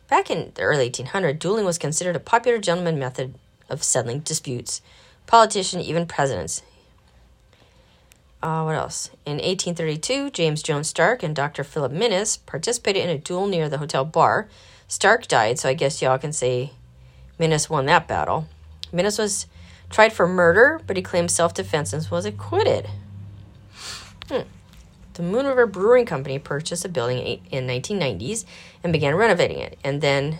Back 0.10 0.30
in 0.30 0.52
the 0.56 0.62
early 0.64 0.90
1800s, 0.90 1.40
dueling 1.40 1.66
was 1.66 1.78
considered 1.78 2.16
a 2.16 2.20
popular 2.20 2.58
gentleman 2.58 3.00
method 3.00 3.36
of 3.70 3.84
settling 3.84 4.20
disputes. 4.20 4.82
Politicians, 5.28 5.88
even 5.88 6.06
presidents. 6.06 6.62
Uh, 8.44 8.64
what 8.64 8.76
else? 8.76 9.10
In 9.26 9.34
1832, 9.34 10.32
James 10.32 10.64
Jones 10.64 10.88
Stark 10.88 11.24
and 11.24 11.36
Dr. 11.36 11.64
Philip 11.64 11.92
Minis 11.92 12.40
participated 12.46 13.04
in 13.04 13.10
a 13.10 13.18
duel 13.18 13.48
near 13.48 13.70
the 13.70 13.78
hotel 13.78 14.04
bar. 14.04 14.50
Stark 14.88 15.28
died, 15.28 15.60
so 15.60 15.70
I 15.70 15.74
guess 15.74 16.02
y'all 16.02 16.18
can 16.18 16.34
say 16.34 16.72
Minis 17.40 17.70
won 17.70 17.86
that 17.86 18.08
battle. 18.08 18.48
Minis 18.92 19.20
was 19.20 19.46
tried 19.90 20.12
for 20.12 20.28
murder, 20.28 20.82
but 20.88 20.98
he 20.98 21.04
claimed 21.04 21.32
self 21.32 21.54
defense 21.54 21.94
and 21.94 22.06
was 22.10 22.26
acquitted. 22.26 22.90
Hmm. 24.28 24.42
The 25.14 25.24
Moon 25.24 25.46
River 25.46 25.66
Brewing 25.66 26.06
Company 26.06 26.40
purchased 26.40 26.86
a 26.86 26.90
building 26.90 27.42
in 27.52 27.68
1990s 27.68 28.46
and 28.84 28.94
began 28.94 29.16
renovating 29.16 29.60
it. 29.60 29.78
And 29.84 30.02
then 30.02 30.40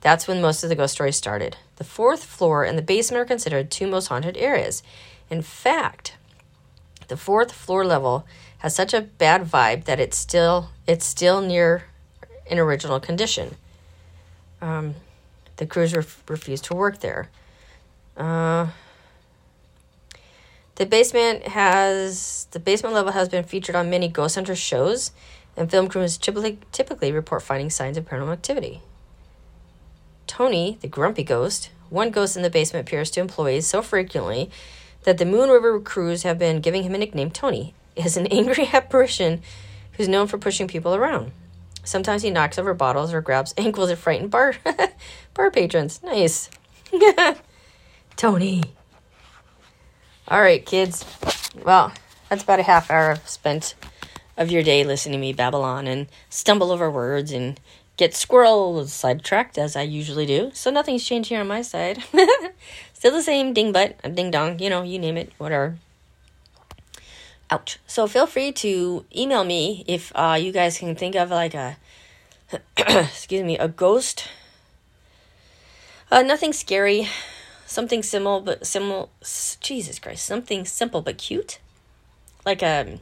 that's 0.00 0.28
when 0.28 0.42
most 0.42 0.62
of 0.62 0.68
the 0.68 0.76
ghost 0.76 0.94
stories 0.94 1.16
started. 1.16 1.56
The 1.76 1.84
fourth 1.84 2.24
floor 2.24 2.64
and 2.64 2.76
the 2.76 2.82
basement 2.82 3.22
are 3.22 3.24
considered 3.24 3.70
two 3.70 3.86
most 3.86 4.08
haunted 4.08 4.36
areas. 4.36 4.82
In 5.30 5.42
fact, 5.42 6.16
the 7.08 7.16
fourth 7.16 7.52
floor 7.52 7.84
level 7.84 8.26
has 8.58 8.74
such 8.74 8.92
a 8.92 9.00
bad 9.00 9.44
vibe 9.44 9.84
that 9.84 10.00
it's 10.00 10.16
still 10.16 10.70
it's 10.86 11.06
still 11.06 11.40
near 11.40 11.84
an 12.50 12.58
original 12.58 13.00
condition. 13.00 13.56
Um, 14.60 14.94
the 15.56 15.66
crews 15.66 15.94
ref- 15.94 16.22
refuse 16.28 16.60
to 16.62 16.74
work 16.74 17.00
there. 17.00 17.30
Uh, 18.16 18.68
the 20.78 20.86
basement 20.86 21.48
has 21.48 22.46
the 22.52 22.60
basement 22.60 22.94
level 22.94 23.10
has 23.12 23.28
been 23.28 23.42
featured 23.42 23.74
on 23.74 23.90
many 23.90 24.06
Ghost 24.06 24.36
Hunter 24.36 24.54
shows, 24.54 25.10
and 25.56 25.68
film 25.68 25.88
crews 25.88 26.16
typically 26.16 26.58
typically 26.70 27.10
report 27.10 27.42
finding 27.42 27.68
signs 27.68 27.98
of 27.98 28.04
paranormal 28.04 28.32
activity. 28.32 28.80
Tony, 30.28 30.78
the 30.80 30.86
grumpy 30.86 31.24
ghost, 31.24 31.70
one 31.90 32.10
ghost 32.10 32.36
in 32.36 32.44
the 32.44 32.50
basement 32.50 32.86
appears 32.86 33.10
to 33.10 33.20
employees 33.20 33.66
so 33.66 33.82
frequently 33.82 34.50
that 35.02 35.18
the 35.18 35.26
Moon 35.26 35.50
River 35.50 35.80
crews 35.80 36.22
have 36.22 36.38
been 36.38 36.60
giving 36.60 36.84
him 36.84 36.94
a 36.94 36.98
nickname 36.98 37.32
Tony. 37.32 37.74
Is 37.96 38.16
an 38.16 38.26
angry 38.30 38.68
apparition 38.72 39.42
who's 39.94 40.08
known 40.08 40.28
for 40.28 40.38
pushing 40.38 40.68
people 40.68 40.94
around. 40.94 41.32
Sometimes 41.82 42.22
he 42.22 42.30
knocks 42.30 42.56
over 42.56 42.72
bottles 42.72 43.12
or 43.12 43.20
grabs 43.20 43.52
ankles 43.58 43.90
of 43.90 43.98
frightened 43.98 44.30
bar 44.30 44.54
bar 45.34 45.50
patrons. 45.50 46.00
Nice. 46.04 46.50
Tony. 48.16 48.62
All 50.30 50.42
right, 50.42 50.64
kids. 50.64 51.06
Well, 51.64 51.90
that's 52.28 52.42
about 52.42 52.60
a 52.60 52.64
half 52.64 52.90
hour 52.90 53.16
spent 53.24 53.74
of 54.36 54.50
your 54.50 54.62
day 54.62 54.84
listening 54.84 55.12
to 55.14 55.18
me 55.18 55.32
babble 55.32 55.62
on 55.64 55.86
and 55.86 56.06
stumble 56.28 56.70
over 56.70 56.90
words 56.90 57.32
and 57.32 57.58
get 57.96 58.14
squirrel 58.14 58.86
sidetracked 58.86 59.56
as 59.56 59.74
I 59.74 59.82
usually 59.82 60.26
do. 60.26 60.50
So 60.52 60.70
nothing's 60.70 61.02
changed 61.02 61.30
here 61.30 61.40
on 61.40 61.48
my 61.48 61.62
side. 61.62 62.04
Still 62.92 63.12
the 63.12 63.22
same 63.22 63.54
ding 63.54 63.72
butt, 63.72 63.96
ding 64.14 64.30
dong, 64.30 64.58
you 64.58 64.68
know, 64.68 64.82
you 64.82 64.98
name 64.98 65.16
it, 65.16 65.32
whatever. 65.38 65.78
Ouch. 67.50 67.78
So 67.86 68.06
feel 68.06 68.26
free 68.26 68.52
to 68.52 69.06
email 69.16 69.44
me 69.44 69.82
if 69.88 70.12
uh, 70.14 70.36
you 70.38 70.52
guys 70.52 70.78
can 70.78 70.94
think 70.94 71.14
of 71.16 71.30
like 71.30 71.54
a, 71.54 71.78
excuse 72.76 73.44
me, 73.44 73.56
a 73.56 73.68
ghost 73.68 74.28
Uh, 76.10 76.22
nothing 76.22 76.52
scary. 76.52 77.08
Something 77.68 78.02
simple, 78.02 78.40
but 78.40 78.66
simple. 78.66 79.10
Jesus 79.60 79.98
Christ, 79.98 80.24
something 80.24 80.64
simple 80.64 81.02
but 81.02 81.18
cute, 81.18 81.58
like 82.46 82.62
a 82.62 82.98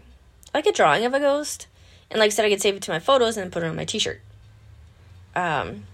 like 0.52 0.66
a 0.66 0.72
drawing 0.72 1.04
of 1.04 1.14
a 1.14 1.20
ghost. 1.20 1.68
And 2.10 2.18
like 2.18 2.26
I 2.26 2.30
said, 2.30 2.44
I 2.44 2.50
could 2.50 2.60
save 2.60 2.74
it 2.74 2.82
to 2.82 2.90
my 2.90 2.98
photos 2.98 3.36
and 3.36 3.52
put 3.52 3.62
it 3.62 3.66
on 3.66 3.76
my 3.76 3.84
T-shirt. 3.84 4.20
Um, 5.36 5.84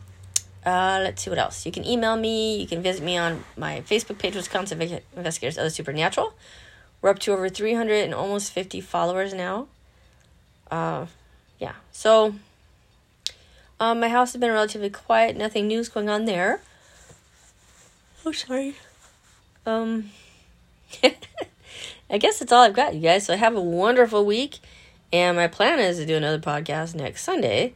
uh, 0.65 1.01
let's 1.03 1.23
see 1.23 1.29
what 1.29 1.39
else. 1.39 1.67
You 1.67 1.73
can 1.73 1.85
email 1.85 2.17
me. 2.17 2.63
You 2.63 2.67
can 2.67 2.81
visit 2.81 3.05
me 3.05 3.19
on 3.19 3.45
my 3.59 3.83
Facebook 3.83 4.19
page, 4.19 4.37
Wisconsin 4.37 4.81
Investigators 4.81 5.59
of 5.59 5.65
the 5.65 5.71
Supernatural. 5.71 6.33
We're 7.03 7.11
up 7.11 7.19
to 7.21 7.33
over 7.33 7.51
300 7.51 8.05
and 8.05 8.15
almost 8.15 8.53
50 8.53 8.81
followers 8.81 9.35
now. 9.35 9.69
Uh, 10.71 11.07
yeah. 11.59 11.75
So, 11.93 12.37
um, 13.79 14.01
my 14.01 14.09
house 14.09 14.33
has 14.33 14.41
been 14.41 14.51
relatively 14.51 14.89
quiet. 14.89 15.37
Nothing 15.37 15.67
news 15.67 15.91
going 15.91 16.09
on 16.09 16.25
there. 16.25 16.63
Oh, 18.25 18.33
sorry. 18.33 18.77
Um, 19.67 20.11
I 22.11 22.19
guess 22.19 22.39
that's 22.39 22.53
all 22.53 22.63
I've 22.63 22.75
got, 22.75 22.95
you 22.95 23.01
guys. 23.01 23.27
So 23.27 23.37
have 23.37 23.57
a 23.57 23.61
wonderful 23.61 24.25
week. 24.25 24.59
And 25.13 25.37
my 25.37 25.49
plan 25.49 25.79
is 25.79 25.99
to 25.99 26.07
do 26.07 26.17
another 26.17 26.39
podcast 26.39 26.95
next 26.95 27.23
Sunday. 27.23 27.73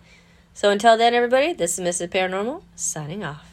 So 0.55 0.71
until 0.71 0.97
then, 0.97 1.15
everybody, 1.15 1.53
this 1.53 1.79
is 1.79 1.85
Mrs. 1.85 2.09
Paranormal 2.09 2.63
signing 2.75 3.25
off. 3.25 3.46